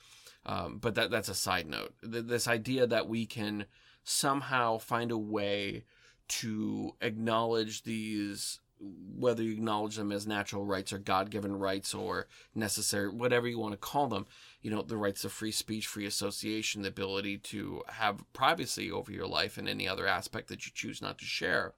Um, 0.46 0.78
but 0.78 0.96
that 0.96 1.12
that's 1.12 1.30
a 1.30 1.36
side 1.36 1.68
note. 1.68 1.94
This 2.02 2.48
idea 2.48 2.88
that 2.88 3.10
we 3.10 3.26
can 3.26 3.66
somehow 4.06 4.78
find 4.78 5.12
a 5.12 5.18
way 5.18 5.84
to 6.30 6.96
acknowledge 7.02 7.84
these 7.84 8.60
whether 8.80 9.44
you 9.44 9.52
acknowledge 9.54 9.98
them 9.98 10.12
as 10.12 10.26
natural 10.26 10.66
rights 10.66 10.94
or 10.94 11.00
God-given 11.00 11.58
rights 11.58 11.94
or 11.94 12.28
necessary, 12.56 13.10
whatever 13.10 13.48
you 13.48 13.60
want 13.60 13.74
to 13.74 13.78
call 13.78 14.08
them, 14.08 14.26
you 14.62 14.72
know, 14.72 14.82
the 14.82 14.96
rights 14.98 15.26
of 15.26 15.34
free 15.34 15.52
speech, 15.52 15.86
free 15.86 16.06
association, 16.06 16.82
the 16.82 16.88
ability 16.88 17.38
to 17.38 17.84
have 17.88 18.24
privacy 18.32 18.90
over 18.92 19.12
your 19.12 19.28
life 19.28 19.58
and 19.58 19.68
any 19.68 19.88
other 19.88 20.08
aspect 20.08 20.48
that 20.48 20.66
you 20.66 20.72
choose 20.74 21.02
not 21.02 21.18
to 21.18 21.26
share 21.26 21.74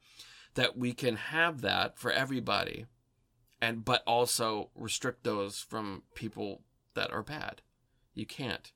that 0.55 0.77
we 0.77 0.93
can 0.93 1.15
have 1.15 1.61
that 1.61 1.97
for 1.97 2.11
everybody 2.11 2.85
and 3.61 3.85
but 3.85 4.03
also 4.05 4.69
restrict 4.75 5.23
those 5.23 5.59
from 5.59 6.03
people 6.15 6.61
that 6.93 7.11
are 7.11 7.23
bad. 7.23 7.61
You 8.13 8.25
can't. 8.25 8.71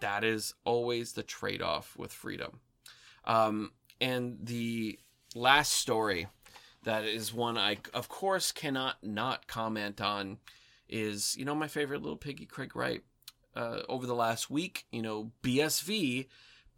That 0.00 0.24
is 0.24 0.54
always 0.64 1.12
the 1.12 1.22
trade-off 1.22 1.96
with 1.98 2.12
freedom. 2.12 2.60
Um, 3.24 3.72
and 4.00 4.38
the 4.40 4.98
last 5.34 5.72
story 5.72 6.28
that 6.84 7.04
is 7.04 7.32
one 7.32 7.58
i 7.58 7.76
of 7.94 8.08
course 8.08 8.52
cannot 8.52 8.96
not 9.02 9.46
comment 9.46 10.00
on 10.00 10.38
is 10.88 11.36
you 11.36 11.44
know 11.44 11.54
my 11.54 11.68
favorite 11.68 12.02
little 12.02 12.16
piggy 12.16 12.46
craig 12.46 12.74
wright 12.74 13.02
uh, 13.56 13.80
over 13.88 14.06
the 14.06 14.14
last 14.14 14.50
week 14.50 14.86
you 14.90 15.02
know 15.02 15.32
bsv 15.42 16.26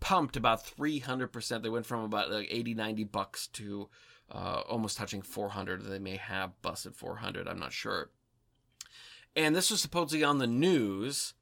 pumped 0.01 0.37
about 0.37 0.65
300% 0.65 1.63
they 1.63 1.69
went 1.69 1.87
from 1.87 2.05
about 2.05 2.31
like 2.31 2.49
80 2.51 2.75
90 2.75 3.05
bucks 3.05 3.47
to 3.49 3.89
uh, 4.33 4.63
almost 4.69 4.97
touching 4.97 5.23
400. 5.23 5.85
They 5.85 5.99
may 5.99 6.17
have 6.17 6.61
busted 6.63 6.95
400. 6.95 7.49
I'm 7.49 7.59
not 7.59 7.73
sure. 7.73 8.11
And 9.37 9.55
this 9.55 9.71
was 9.71 9.81
supposedly 9.81 10.25
on 10.25 10.39
the 10.39 10.47
news, 10.47 11.35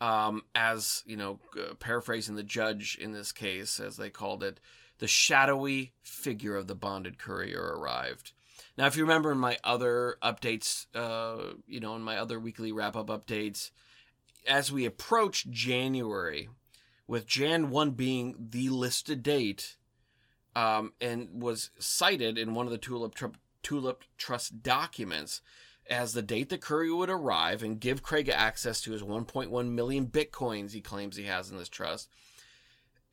um, 0.00 0.42
as 0.54 1.02
you 1.06 1.16
know, 1.16 1.40
uh, 1.56 1.74
paraphrasing 1.74 2.36
the 2.36 2.42
judge 2.42 2.96
in 3.00 3.12
this 3.12 3.32
case, 3.32 3.80
as 3.80 3.96
they 3.96 4.10
called 4.10 4.42
it, 4.42 4.60
the 4.98 5.08
shadowy 5.08 5.92
figure 6.02 6.56
of 6.56 6.66
the 6.66 6.74
bonded 6.74 7.18
courier 7.18 7.76
arrived. 7.78 8.32
Now, 8.78 8.86
if 8.86 8.96
you 8.96 9.02
remember 9.02 9.32
in 9.32 9.38
my 9.38 9.58
other 9.64 10.16
updates, 10.22 10.86
uh, 10.94 11.54
you 11.66 11.80
know, 11.80 11.96
in 11.96 12.02
my 12.02 12.18
other 12.18 12.38
weekly 12.38 12.72
wrap 12.72 12.96
up 12.96 13.08
updates, 13.08 13.70
as 14.46 14.70
we 14.70 14.84
approach 14.84 15.48
January, 15.50 16.48
with 17.06 17.26
Jan 17.26 17.70
1 17.70 17.92
being 17.92 18.34
the 18.50 18.68
listed 18.68 19.22
date, 19.22 19.76
um, 20.54 20.92
and 21.00 21.42
was 21.42 21.70
cited 21.78 22.38
in 22.38 22.54
one 22.54 22.66
of 22.66 22.72
the 22.72 22.78
Tulip, 22.78 23.14
Tr- 23.14 23.26
Tulip 23.62 24.04
Trust 24.16 24.62
documents 24.62 25.40
as 25.88 26.12
the 26.12 26.22
date 26.22 26.48
the 26.48 26.58
courier 26.58 26.94
would 26.96 27.10
arrive 27.10 27.62
and 27.62 27.80
give 27.80 28.02
Craig 28.02 28.28
access 28.28 28.80
to 28.82 28.92
his 28.92 29.02
1.1 29.02 29.70
million 29.70 30.06
bitcoins 30.06 30.72
he 30.72 30.80
claims 30.80 31.16
he 31.16 31.24
has 31.24 31.50
in 31.50 31.58
this 31.58 31.68
trust. 31.68 32.08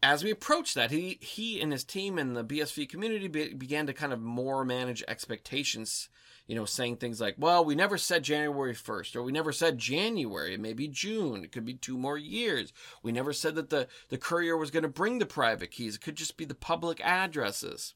As 0.04 0.24
we 0.24 0.30
approached 0.30 0.76
that, 0.76 0.92
he 0.92 1.18
he 1.22 1.60
and 1.62 1.72
his 1.72 1.84
team 1.84 2.20
and 2.20 2.36
the 2.36 2.44
BSV 2.44 2.89
community 2.89 3.28
be, 3.28 3.54
began 3.54 3.88
to 3.88 3.94
kind 3.94 4.13
of 4.13 4.22
more 4.22 4.63
manage 4.63 5.04
expectations 5.08 6.10
you 6.48 6.56
know, 6.56 6.66
saying 6.66 6.98
things 6.98 7.22
like, 7.22 7.36
well, 7.38 7.63
we 7.63 7.76
never 7.76 7.98
said 7.98 8.24
January 8.24 8.76
1st, 8.76 9.16
or 9.16 9.24
we 9.24 9.32
never 9.32 9.52
said 9.52 9.78
January, 9.78 10.54
it 10.54 10.60
may 10.60 10.74
be 10.74 10.88
June, 10.88 11.44
it 11.44 11.52
could 11.52 11.66
be 11.66 11.74
two 11.74 11.98
more 11.98 12.18
years. 12.18 12.74
We 13.02 13.12
never 13.12 13.32
said 13.32 13.56
that 13.56 13.70
the, 13.70 13.88
the 14.10 14.18
courier 14.18 14.58
was 14.58 14.72
going 14.72 14.84
to 14.84 14.89
bring 14.89 15.20
the 15.20 15.26
private 15.26 15.72
keys, 15.72 15.96
it 15.96 16.02
could 16.02 16.16
just 16.16 16.38
be 16.38 16.46
the 16.46 16.56
public 16.56 17.00
addresses. 17.04 17.94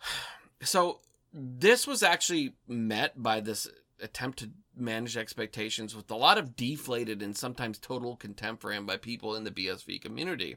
So, 0.62 1.00
this 1.30 1.86
was 1.86 2.02
actually 2.02 2.54
met 2.66 3.22
by 3.22 3.40
this 3.40 3.68
attempt 4.00 4.38
to 4.40 4.50
manage 4.76 5.16
expectations 5.16 5.94
with 5.94 6.10
a 6.10 6.16
lot 6.16 6.38
of 6.38 6.56
deflated 6.56 7.22
and 7.22 7.36
sometimes 7.36 7.78
total 7.78 8.16
contempt 8.16 8.60
for 8.60 8.72
him 8.72 8.86
by 8.86 8.96
people 8.96 9.34
in 9.34 9.44
the 9.44 9.50
BSV 9.50 10.00
community. 10.00 10.56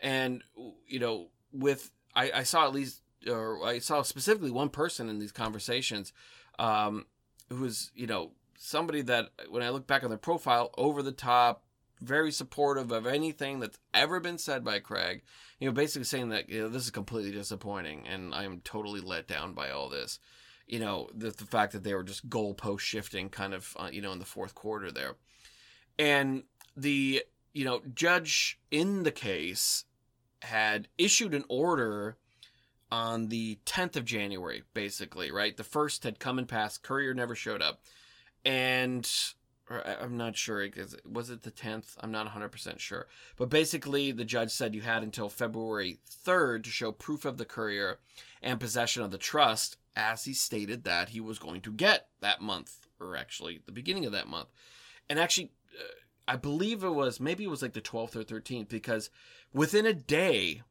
And, 0.00 0.42
you 0.86 0.98
know, 0.98 1.28
with, 1.52 1.90
I, 2.14 2.30
I 2.32 2.42
saw 2.42 2.66
at 2.66 2.74
least 2.74 3.00
or 3.26 3.64
I 3.64 3.78
saw 3.78 4.02
specifically 4.02 4.50
one 4.50 4.68
person 4.68 5.08
in 5.08 5.18
these 5.18 5.32
conversations 5.32 6.12
um, 6.58 7.06
who 7.48 7.62
was, 7.62 7.90
you 7.94 8.06
know, 8.06 8.32
somebody 8.58 9.02
that 9.02 9.30
when 9.48 9.62
I 9.62 9.70
look 9.70 9.86
back 9.86 10.02
on 10.02 10.10
their 10.10 10.18
profile, 10.18 10.70
over 10.76 11.02
the 11.02 11.12
top, 11.12 11.64
very 12.00 12.30
supportive 12.30 12.92
of 12.92 13.06
anything 13.06 13.60
that's 13.60 13.78
ever 13.92 14.20
been 14.20 14.38
said 14.38 14.64
by 14.64 14.78
Craig. 14.78 15.22
You 15.58 15.68
know, 15.68 15.72
basically 15.72 16.04
saying 16.04 16.30
that 16.30 16.48
you 16.48 16.62
know 16.62 16.68
this 16.68 16.84
is 16.84 16.90
completely 16.90 17.32
disappointing, 17.32 18.06
and 18.06 18.34
I'm 18.34 18.60
totally 18.60 19.00
let 19.00 19.26
down 19.26 19.54
by 19.54 19.70
all 19.70 19.88
this. 19.88 20.18
You 20.66 20.80
know, 20.80 21.08
the, 21.14 21.30
the 21.30 21.44
fact 21.44 21.72
that 21.72 21.84
they 21.84 21.94
were 21.94 22.02
just 22.02 22.28
goalpost 22.28 22.80
shifting, 22.80 23.28
kind 23.28 23.52
of, 23.52 23.76
uh, 23.78 23.90
you 23.92 24.00
know, 24.00 24.12
in 24.12 24.18
the 24.18 24.24
fourth 24.24 24.54
quarter 24.54 24.90
there, 24.90 25.16
and 25.98 26.44
the 26.76 27.22
you 27.52 27.64
know 27.64 27.82
judge 27.94 28.58
in 28.70 29.02
the 29.02 29.12
case 29.12 29.84
had 30.42 30.88
issued 30.98 31.34
an 31.34 31.44
order 31.48 32.16
on 32.90 33.28
the 33.28 33.58
10th 33.66 33.96
of 33.96 34.04
January, 34.04 34.62
basically, 34.72 35.30
right? 35.30 35.56
The 35.56 35.64
first 35.64 36.04
had 36.04 36.20
come 36.20 36.38
and 36.38 36.46
passed. 36.46 36.82
Courier 36.82 37.14
never 37.14 37.34
showed 37.34 37.62
up. 37.62 37.80
And 38.44 39.10
I'm 39.68 40.16
not 40.16 40.36
sure. 40.36 40.68
Was 41.10 41.30
it 41.30 41.42
the 41.42 41.50
10th? 41.50 41.96
I'm 42.00 42.12
not 42.12 42.28
100% 42.28 42.78
sure. 42.78 43.06
But 43.36 43.48
basically, 43.48 44.12
the 44.12 44.24
judge 44.24 44.50
said 44.50 44.74
you 44.74 44.82
had 44.82 45.02
until 45.02 45.28
February 45.28 45.98
3rd 46.26 46.64
to 46.64 46.70
show 46.70 46.92
proof 46.92 47.24
of 47.24 47.38
the 47.38 47.44
courier 47.44 47.98
and 48.42 48.60
possession 48.60 49.02
of 49.02 49.10
the 49.10 49.18
trust, 49.18 49.76
as 49.96 50.24
he 50.24 50.34
stated 50.34 50.84
that 50.84 51.10
he 51.10 51.20
was 51.20 51.38
going 51.38 51.60
to 51.62 51.72
get 51.72 52.08
that 52.20 52.40
month, 52.40 52.86
or 53.00 53.16
actually 53.16 53.60
the 53.66 53.72
beginning 53.72 54.04
of 54.06 54.12
that 54.12 54.28
month. 54.28 54.48
And 55.08 55.18
actually, 55.18 55.52
uh, 55.78 55.84
I 56.26 56.36
believe 56.36 56.82
it 56.82 56.90
was 56.90 57.20
maybe 57.20 57.44
it 57.44 57.50
was 57.50 57.62
like 57.62 57.74
the 57.74 57.80
12th 57.80 58.16
or 58.16 58.24
13th, 58.24 58.68
because 58.68 59.10
within 59.52 59.86
a 59.86 59.92
day 59.92 60.62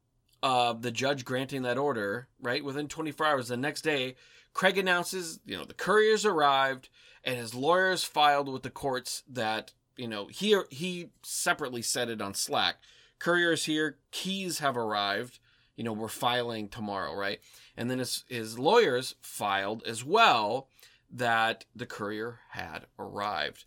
uh, 0.42 0.74
the 0.74 0.90
judge 0.90 1.24
granting 1.24 1.62
that 1.62 1.78
order, 1.78 2.28
right, 2.40 2.62
within 2.62 2.86
24 2.86 3.26
hours, 3.26 3.48
the 3.48 3.56
next 3.56 3.80
day, 3.80 4.14
Craig 4.52 4.76
announces, 4.76 5.40
you 5.46 5.56
know, 5.56 5.64
the 5.64 5.74
couriers 5.74 6.26
arrived 6.26 6.90
and 7.24 7.36
his 7.36 7.54
lawyers 7.54 8.04
filed 8.04 8.48
with 8.48 8.62
the 8.62 8.70
courts 8.70 9.22
that, 9.28 9.72
you 9.96 10.06
know, 10.06 10.26
he 10.26 10.56
he 10.70 11.08
separately 11.22 11.80
said 11.80 12.08
it 12.10 12.20
on 12.20 12.34
Slack. 12.34 12.76
Couriers 13.18 13.64
here, 13.64 13.96
keys 14.10 14.58
have 14.58 14.76
arrived. 14.76 15.38
You 15.76 15.84
know, 15.84 15.92
we're 15.92 16.08
filing 16.08 16.68
tomorrow, 16.68 17.14
right? 17.14 17.40
And 17.76 17.90
then 17.90 17.98
his 17.98 18.24
his 18.28 18.58
lawyers 18.58 19.14
filed 19.22 19.82
as 19.86 20.04
well 20.04 20.68
that 21.10 21.64
the 21.74 21.86
courier 21.86 22.40
had 22.50 22.86
arrived. 22.98 23.64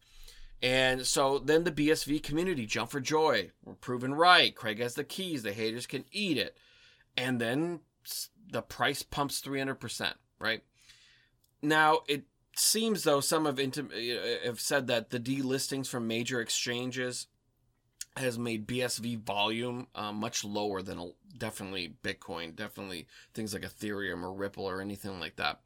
And 0.61 1.05
so 1.05 1.37
then 1.37 1.65
the 1.65 1.71
BSV 1.71 2.23
community 2.23 2.65
jumped 2.65 2.91
for 2.91 2.99
joy. 2.99 3.51
We're 3.63 3.75
proven 3.75 4.15
right. 4.15 4.55
Craig 4.55 4.79
has 4.79 4.95
the 4.95 5.03
keys. 5.03 5.43
The 5.43 5.53
haters 5.53 5.85
can 5.85 6.05
eat 6.11 6.37
it 6.37 6.57
and 7.17 7.41
then 7.41 7.79
the 8.49 8.61
price 8.61 9.03
pumps 9.03 9.41
300%, 9.41 10.13
right? 10.39 10.61
Now, 11.61 12.01
it 12.07 12.23
seems 12.55 13.03
though 13.03 13.19
some 13.19 13.45
have, 13.45 13.55
intim- 13.55 14.45
have 14.45 14.59
said 14.59 14.87
that 14.87 15.09
the 15.09 15.19
delistings 15.19 15.87
from 15.87 16.07
major 16.07 16.39
exchanges 16.39 17.27
has 18.19 18.37
made 18.37 18.67
BSV 18.67 19.19
volume 19.19 19.87
uh, 19.95 20.11
much 20.11 20.43
lower 20.43 20.81
than 20.81 21.13
definitely 21.37 21.95
Bitcoin, 22.03 22.55
definitely 22.55 23.07
things 23.33 23.53
like 23.53 23.63
Ethereum 23.63 24.23
or 24.23 24.33
Ripple 24.33 24.65
or 24.65 24.81
anything 24.81 25.19
like 25.19 25.35
that. 25.37 25.61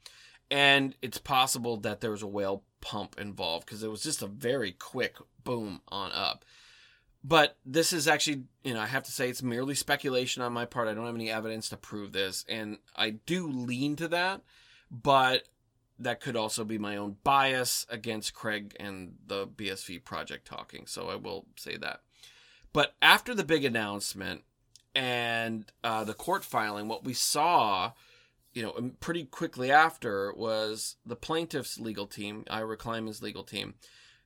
And 0.50 0.96
it's 1.02 1.18
possible 1.18 1.78
that 1.78 2.02
there 2.02 2.12
was 2.12 2.22
a 2.22 2.28
whale 2.28 2.64
pump 2.82 3.16
involved 3.20 3.66
because 3.66 3.84
it 3.84 3.92
was 3.92 4.04
just 4.04 4.22
a 4.22 4.28
very 4.28 4.74
quick 4.74 5.16
boom 5.44 5.82
on 5.88 6.12
up. 6.12 6.44
But 7.24 7.58
this 7.66 7.94
is 7.94 8.08
actually, 8.08 8.44
you 8.64 8.74
know, 8.74 8.80
I 8.80 8.88
have 8.88 9.04
to 9.04 9.12
say 9.12 9.30
it's 9.30 9.44
merely 9.44 9.76
speculation 9.76 10.42
on 10.42 10.54
my 10.54 10.66
part. 10.66 10.88
I 10.88 10.94
don't 10.94 11.06
have 11.06 11.16
any 11.16 11.30
evidence 11.30 11.70
to 11.70 11.78
prove 11.78 12.12
this. 12.12 12.44
And 12.50 12.80
I 12.96 13.12
do 13.12 13.48
lean 13.48 13.96
to 13.98 14.08
that, 14.10 14.42
but 14.90 15.44
that 16.00 16.20
could 16.20 16.36
also 16.36 16.64
be 16.64 16.80
my 16.80 16.98
own 16.98 17.18
bias 17.24 17.86
against 17.90 18.34
Craig 18.34 18.76
and 18.80 19.14
the 19.28 19.48
BSV 19.48 20.04
project 20.04 20.48
talking. 20.48 20.88
So 20.88 21.10
I 21.10 21.16
will 21.16 21.46
say 21.56 21.78
that. 21.78 22.02
But 22.74 22.96
after 23.02 23.34
the 23.34 23.44
big 23.44 23.66
announcement, 23.66 24.44
and 24.94 25.72
uh, 25.84 26.04
the 26.04 26.14
court 26.14 26.44
filing, 26.44 26.88
what 26.88 27.04
we 27.04 27.14
saw, 27.14 27.92
you 28.54 28.64
know, 28.64 28.92
pretty 29.00 29.26
quickly 29.26 29.72
after 29.72 30.34
was 30.34 30.98
the 31.06 31.16
plaintiff's 31.16 31.80
legal 31.80 32.08
team, 32.08 32.44
Ira 32.50 32.78
Kleiman's 32.78 33.22
legal 33.22 33.44
team, 33.44 33.76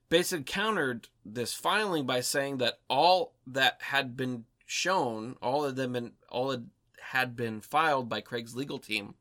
basically 0.10 0.44
countered 0.44 1.08
this 1.24 1.54
filing 1.54 2.06
by 2.06 2.22
saying 2.22 2.58
that 2.58 2.80
all 2.90 3.34
that 3.48 3.82
had 3.82 4.18
been 4.18 4.46
shown, 4.66 5.36
all 5.42 5.64
of 5.64 5.76
them, 5.76 5.94
been, 5.94 6.14
all 6.30 6.56
had 7.12 7.36
been 7.36 7.62
filed 7.62 8.10
by 8.10 8.22
Craig's 8.22 8.56
legal 8.56 8.80
team, 8.80 9.16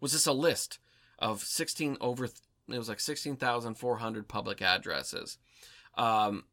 was 0.00 0.12
just 0.12 0.26
a 0.26 0.32
list 0.32 0.78
of 1.18 1.42
16 1.42 1.96
over. 2.00 2.24
It 2.24 2.78
was 2.78 2.88
like 2.88 3.00
16,400 3.00 4.28
public 4.28 4.62
addresses. 4.62 5.38
Um, 5.96 6.44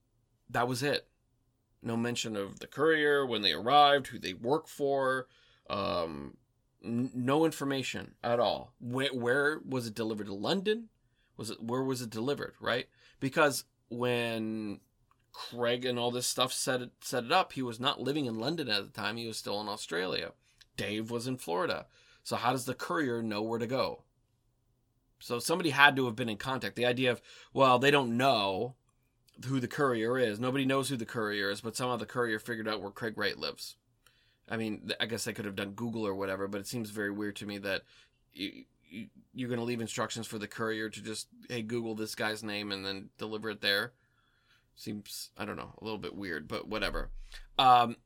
that 0.50 0.68
was 0.68 0.84
it. 0.84 1.08
No 1.82 1.96
mention 1.96 2.36
of 2.36 2.60
the 2.60 2.68
courier, 2.68 3.26
when 3.26 3.42
they 3.42 3.54
arrived, 3.54 4.08
who 4.08 4.20
they 4.20 4.34
work 4.34 4.68
for, 4.68 5.28
um, 5.70 6.36
n- 6.84 7.12
no 7.14 7.46
information 7.46 8.16
at 8.24 8.40
all. 8.40 8.74
Where, 8.80 9.14
where 9.14 9.62
was 9.68 9.88
it 9.88 9.96
delivered 9.96 10.28
to 10.28 10.34
London? 10.34 10.90
Was 11.38 11.50
it 11.50 11.64
where 11.64 11.84
was 11.84 12.02
it 12.02 12.10
delivered? 12.10 12.56
Right? 12.60 12.88
Because 13.22 13.64
when 13.90 14.82
Craig 15.32 15.86
and 15.86 15.98
all 15.98 16.12
this 16.12 16.28
stuff 16.28 16.52
set 16.52 16.82
it 16.82 16.92
set 17.02 17.24
it 17.24 17.32
up, 17.32 17.54
he 17.54 17.62
was 17.62 17.80
not 17.80 18.02
living 18.02 18.26
in 18.26 18.40
London 18.40 18.68
at 18.68 18.84
the 18.84 19.02
time. 19.02 19.16
He 19.16 19.28
was 19.28 19.38
still 19.38 19.62
in 19.62 19.70
Australia. 19.70 20.34
Dave 20.76 21.10
was 21.10 21.28
in 21.28 21.38
Florida. 21.38 21.86
So 22.24 22.36
how 22.36 22.52
does 22.52 22.66
the 22.66 22.74
courier 22.74 23.22
know 23.22 23.42
where 23.42 23.60
to 23.60 23.68
go? 23.68 24.04
So 25.20 25.40
somebody 25.40 25.70
had 25.70 25.96
to 25.96 26.06
have 26.06 26.16
been 26.16 26.30
in 26.30 26.38
contact. 26.38 26.76
The 26.76 26.86
idea 26.86 27.12
of 27.12 27.22
well, 27.54 27.80
they 27.80 27.92
don't 27.92 28.18
know 28.18 28.76
who 29.46 29.60
the 29.60 29.68
courier 29.68 30.18
is. 30.18 30.40
Nobody 30.40 30.66
knows 30.66 30.90
who 30.90 30.98
the 30.98 31.06
courier 31.06 31.50
is, 31.50 31.62
but 31.62 31.76
somehow 31.76 31.98
the 31.98 32.06
courier 32.06 32.40
figured 32.40 32.68
out 32.68 32.82
where 32.82 32.92
Craig 32.92 33.18
Wright 33.18 33.38
lives. 33.38 33.76
I 34.50 34.58
mean, 34.58 34.92
I 35.00 35.06
guess 35.06 35.24
they 35.24 35.34
could 35.34 35.46
have 35.46 35.56
done 35.56 35.72
Google 35.72 36.06
or 36.06 36.16
whatever, 36.16 36.48
but 36.48 36.62
it 36.62 36.68
seems 36.68 36.90
very 36.90 37.12
weird 37.12 37.36
to 37.38 37.46
me 37.46 37.60
that 37.60 37.84
you, 38.34 38.64
you, 38.90 39.08
you're 39.34 39.50
going 39.50 39.60
to 39.60 39.66
leave 39.66 39.82
instructions 39.82 40.26
for 40.28 40.40
the 40.40 40.48
courier 40.48 40.90
to 40.90 41.02
just, 41.02 41.28
hey, 41.48 41.62
Google 41.62 41.96
this 41.96 42.16
guy's 42.16 42.44
name 42.44 42.72
and 42.72 42.86
then 42.86 43.10
deliver 43.18 43.52
it 43.52 43.62
there. 43.62 43.94
Seems, 44.76 45.30
I 45.38 45.46
don't 45.46 45.58
know, 45.58 45.74
a 45.80 45.84
little 45.84 46.00
bit 46.00 46.16
weird, 46.16 46.48
but 46.48 46.68
whatever. 46.68 47.10
Um, 47.60 47.98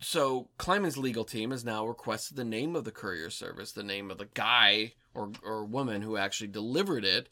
so 0.00 0.48
Kleiman's 0.56 0.96
legal 0.96 1.24
team 1.24 1.50
has 1.50 1.64
now 1.64 1.86
requested 1.86 2.36
the 2.36 2.44
name 2.44 2.74
of 2.74 2.84
the 2.84 2.90
courier 2.90 3.30
service, 3.30 3.72
the 3.72 3.82
name 3.82 4.10
of 4.10 4.18
the 4.18 4.28
guy 4.34 4.94
or, 5.14 5.30
or 5.44 5.64
woman 5.64 6.02
who 6.02 6.16
actually 6.16 6.48
delivered 6.48 7.04
it, 7.04 7.28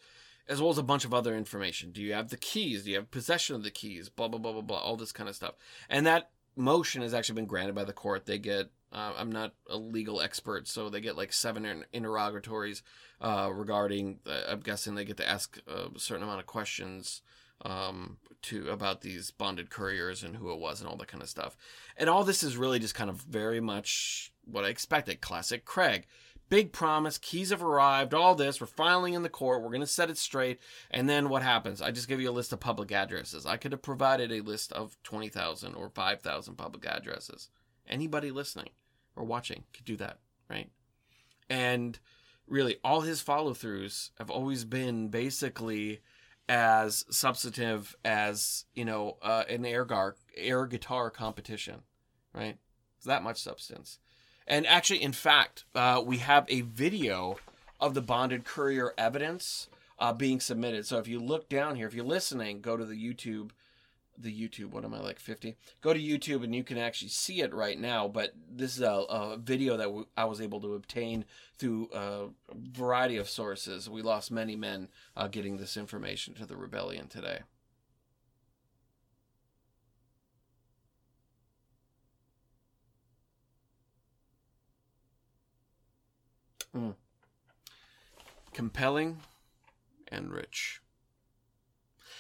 as 0.49 0.61
well 0.61 0.71
as 0.71 0.79
a 0.79 0.83
bunch 0.83 1.05
of 1.05 1.13
other 1.13 1.37
information. 1.37 1.91
Do 1.93 2.03
you 2.03 2.15
have 2.15 2.31
the 2.31 2.37
keys? 2.37 2.85
Do 2.85 2.91
you 2.91 2.97
have 2.97 3.11
possession 3.11 3.55
of 3.55 3.63
the 3.63 3.71
keys? 3.71 4.09
Blah, 4.09 4.29
blah, 4.29 4.39
blah, 4.39 4.53
blah, 4.53 4.63
blah, 4.63 4.79
all 4.79 4.97
this 4.97 5.13
kind 5.13 5.29
of 5.29 5.37
stuff. 5.37 5.55
And 5.89 6.07
that 6.07 6.31
motion 6.57 7.03
has 7.03 7.15
actually 7.15 7.37
been 7.37 7.47
granted 7.47 7.75
by 7.75 7.85
the 7.85 7.93
court. 7.93 8.27
They 8.27 8.39
get, 8.39 8.71
uh, 8.93 9.13
I'm 9.17 9.31
not 9.31 9.55
a 9.69 9.77
legal 9.77 10.21
expert, 10.21 10.67
so 10.67 10.89
they 10.89 11.01
get 11.01 11.17
like 11.17 11.33
seven 11.33 11.85
interrogatories 11.93 12.83
uh, 13.21 13.51
regarding, 13.53 14.21
uh, 14.27 14.43
I'm 14.49 14.61
guessing 14.61 14.95
they 14.95 15.05
get 15.05 15.19
to 15.19 15.29
ask 15.29 15.59
a 15.67 15.99
certain 15.99 16.23
amount 16.23 16.41
of 16.41 16.47
questions 16.47 17.23
um, 17.63 18.19
to 18.43 18.71
about 18.71 19.01
these 19.01 19.31
bonded 19.31 19.69
couriers 19.69 20.23
and 20.23 20.37
who 20.37 20.53
it 20.53 20.59
was 20.59 20.81
and 20.81 20.89
all 20.89 20.97
that 20.97 21.09
kind 21.09 21.23
of 21.23 21.29
stuff. 21.29 21.57
And 21.97 22.09
all 22.09 22.25
this 22.25 22.43
is 22.43 22.57
really 22.57 22.79
just 22.79 22.95
kind 22.95 23.11
of 23.11 23.17
very 23.23 23.61
much 23.61 24.33
what 24.45 24.65
I 24.65 24.69
expected. 24.69 25.21
Classic 25.21 25.65
Craig 25.65 26.07
big 26.49 26.73
promise, 26.73 27.19
keys 27.19 27.51
have 27.51 27.63
arrived, 27.63 28.15
all 28.15 28.35
this, 28.35 28.61
we're 28.61 28.67
filing 28.67 29.15
in 29.15 29.23
the 29.23 29.29
court, 29.29 29.63
we're 29.63 29.69
going 29.69 29.81
to 29.81 29.87
set 29.87 30.11
it 30.11 30.19
straight. 30.19 30.61
And 30.91 31.09
then 31.09 31.29
what 31.29 31.43
happens? 31.43 31.83
I 31.83 31.91
just 31.91 32.09
give 32.09 32.21
you 32.21 32.31
a 32.31 32.33
list 32.33 32.53
of 32.53 32.61
public 32.61 32.93
addresses. 32.93 33.47
I 33.47 33.57
could 33.57 33.73
have 33.73 33.83
provided 33.83 34.33
a 34.33 34.41
list 34.41 34.73
of 34.73 34.97
20,000 35.03 35.75
or 35.75 35.89
5,000 35.89 36.55
public 36.57 36.87
addresses. 36.87 37.51
Anybody 37.89 38.31
listening 38.31 38.71
or 39.17 39.25
watching 39.25 39.65
could 39.73 39.85
do 39.85 39.97
that, 39.97 40.19
right? 40.49 40.71
And 41.49 41.99
really, 42.47 42.77
all 42.85 43.03
his 43.03 43.21
follow 43.21 43.55
throughs 43.55 44.11
have 44.19 44.31
always 44.31 44.65
been 44.65 45.09
basically 45.09 46.01
as 46.49 47.05
substantive 47.11 47.95
as, 48.05 48.65
you 48.75 48.85
know, 48.85 49.19
uh, 49.23 49.45
an 49.49 49.67
air, 49.67 49.85
gar- 49.85 50.17
air 50.37 50.67
guitar 50.67 51.11
competition, 51.11 51.83
right? 52.33 52.57
It's 52.97 53.07
that 53.07 53.23
much 53.23 53.41
substance. 53.41 53.99
And 54.49 54.67
actually, 54.67 55.03
in 55.03 55.13
fact, 55.13 55.65
uh, 55.75 56.03
we 56.05 56.19
have 56.19 56.47
a 56.49 56.63
video 56.63 57.37
of 57.79 57.93
the 57.93 58.01
bonded 58.01 58.45
courier 58.45 58.95
evidence 58.97 59.69
uh, 59.99 60.13
being 60.13 60.41
submitted. 60.41 60.87
So 60.87 60.99
if 60.99 61.07
you 61.07 61.21
look 61.21 61.49
down 61.51 61.77
here, 61.77 61.87
if 61.87 61.95
you're 61.95 62.05
listening, 62.05 62.63
go 62.63 62.77
to 62.77 62.85
the 62.85 62.97
YouTube. 62.97 63.51
The 64.21 64.33
YouTube, 64.33 64.71
what 64.71 64.85
am 64.85 64.95
I 64.95 64.99
like 64.99 65.21
50? 65.21 65.55
Go 65.81 65.93
to 65.93 66.01
YouTube 66.01 66.43
and 66.43 66.53
you 66.53 66.65
can 66.65 66.77
actually 66.77 67.11
see 67.11 67.41
it 67.41 67.55
right 67.55 67.79
now. 67.79 68.09
But 68.09 68.33
this 68.51 68.75
is 68.75 68.83
a, 68.83 68.91
a 68.91 69.37
video 69.37 69.77
that 69.77 69.85
w- 69.85 70.07
I 70.17 70.25
was 70.25 70.41
able 70.41 70.61
to 70.63 70.75
obtain 70.75 71.25
through 71.57 71.89
a 71.95 72.27
variety 72.53 73.17
of 73.19 73.29
sources. 73.29 73.89
We 73.89 74.03
lost 74.03 74.33
many 74.33 74.57
men 74.57 74.89
uh, 75.17 75.29
getting 75.29 75.57
this 75.57 75.77
information 75.77 76.35
to 76.35 76.47
the 76.47 76.57
rebellion 76.57 77.07
today. 77.07 77.43
Mm. 86.77 86.95
Compelling 88.53 89.21
and 90.09 90.31
rich. 90.31 90.81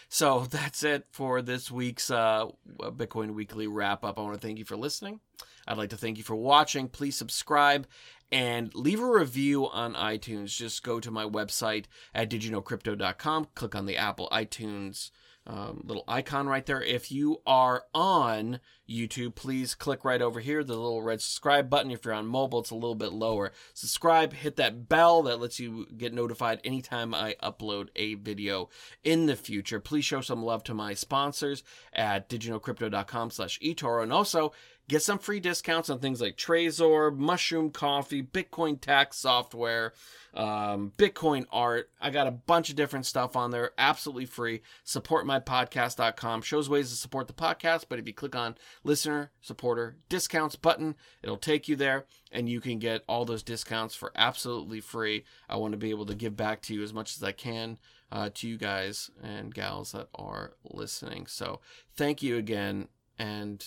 So 0.09 0.41
that's 0.51 0.83
it 0.83 1.07
for 1.11 1.43
this 1.43 1.71
week's 1.71 2.11
uh, 2.11 2.47
Bitcoin 2.79 3.35
Weekly 3.35 3.67
wrap 3.67 4.05
up. 4.05 4.19
I 4.19 4.23
want 4.23 4.41
to 4.41 4.47
thank 4.47 4.59
you 4.59 4.65
for 4.65 4.77
listening. 4.77 5.21
I'd 5.67 5.77
like 5.77 5.91
to 5.91 5.97
thank 5.97 6.17
you 6.17 6.25
for 6.25 6.37
watching. 6.37 6.89
Please 6.89 7.17
subscribe 7.17 7.87
and 8.33 8.75
leave 8.75 9.01
a 9.01 9.07
review 9.07 9.69
on 9.69 9.95
iTunes. 9.95 10.57
Just 10.57 10.83
go 10.83 10.99
to 11.01 11.11
my 11.11 11.25
website 11.25 11.85
at 12.15 12.31
didyouknowcrypto.com, 12.31 13.49
click 13.55 13.75
on 13.75 13.87
the 13.87 13.97
Apple 13.97 14.29
iTunes 14.33 15.11
um, 15.49 15.83
little 15.85 16.05
icon 16.07 16.47
right 16.47 16.65
there. 16.67 16.83
If 16.83 17.11
you 17.11 17.41
are 17.47 17.85
on 17.95 18.61
YouTube, 18.89 19.35
please 19.35 19.75
click 19.75 20.05
right 20.05 20.21
over 20.21 20.41
here, 20.41 20.63
the 20.63 20.77
little 20.77 21.03
red 21.03 21.23
subscribe 21.23 21.71
button. 21.71 21.91
If 21.91 22.05
you're 22.05 22.15
on 22.15 22.27
mobile, 22.27 22.61
it's 22.61 22.71
a 22.71 22.75
little 22.75 22.95
bit 22.95 23.13
lower. 23.13 23.53
Subscribe, 23.73 24.35
hit 24.35 24.57
that 24.57 24.89
bell 24.89 25.23
that 25.23 25.41
lets 25.41 25.59
you 25.59 25.87
get 25.97 26.13
notified 26.13 26.61
anytime 26.65 27.15
I 27.15 27.35
upload 27.43 27.89
a 27.97 28.15
video 28.15 28.69
in 29.03 29.27
the 29.27 29.37
future. 29.37 29.81
Please 29.81 30.05
show 30.05 30.21
some 30.21 30.43
love 30.43 30.63
to 30.65 30.75
my 30.75 30.93
sponsors 30.93 31.63
at 31.95 32.29
didyouknowcrypto.com 32.29 33.31
slash 33.31 33.59
eToro. 33.61 34.03
And 34.03 34.13
also, 34.13 34.53
get 34.88 35.03
some 35.03 35.18
free 35.18 35.38
discounts 35.38 35.90
on 35.90 35.98
things 35.98 36.20
like 36.20 36.37
Trezor, 36.37 37.14
Mushroom 37.14 37.70
Coffee, 37.70 38.22
Bitcoin 38.22 38.81
tax 38.81 39.18
software, 39.18 39.92
um, 40.35 40.92
Bitcoin 40.96 41.44
art. 41.53 41.90
I 42.01 42.11
got 42.11 42.27
a 42.27 42.33
bunch 42.33 42.70
of 42.70 42.77
different 42.77 43.05
stuff 43.05 43.37
on 43.37 43.51
there, 43.51 43.72
absolutely 43.77 44.24
free. 44.24 44.62
Supportmypodcast.com 44.87 46.42
shows 46.42 46.70
ways 46.70 46.88
to 46.88 46.96
support 46.96 47.27
the 47.27 47.35
podcast, 47.35 47.85
but 47.88 47.98
if 47.98 48.07
you 48.07 48.14
click 48.14 48.35
on 48.35 48.57
listener, 48.83 49.31
supporter, 49.42 49.96
discounts 50.09 50.57
button, 50.57 50.96
it'll 51.22 51.37
take 51.37 51.68
you 51.68 51.77
there 51.77 52.07
and 52.33 52.48
you 52.48 52.61
can 52.61 52.79
get 52.79 53.05
all 53.07 53.24
those 53.24 53.42
discounts 53.42 53.94
for 53.94 54.11
absolutely 54.16 54.81
free. 54.81 55.24
I 55.48 55.57
want 55.57 55.72
to 55.72 55.79
be 55.79 55.90
able 55.90 56.07
to 56.07 56.14
give 56.14 56.37
back 56.37 56.62
to 56.62 56.74
you 56.74 56.83
as 56.83 56.94
much 56.94 57.14
as 57.14 57.22
I 57.22 57.33
can. 57.33 57.79
Uh, 58.11 58.31
to 58.33 58.48
you 58.48 58.57
guys 58.57 59.11
and 59.22 59.53
gals 59.53 59.92
that 59.92 60.09
are 60.14 60.55
listening. 60.64 61.27
So, 61.27 61.61
thank 61.94 62.22
you 62.22 62.38
again, 62.38 62.88
and 63.18 63.62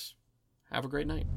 have 0.72 0.86
a 0.86 0.88
great 0.88 1.08
night. 1.08 1.28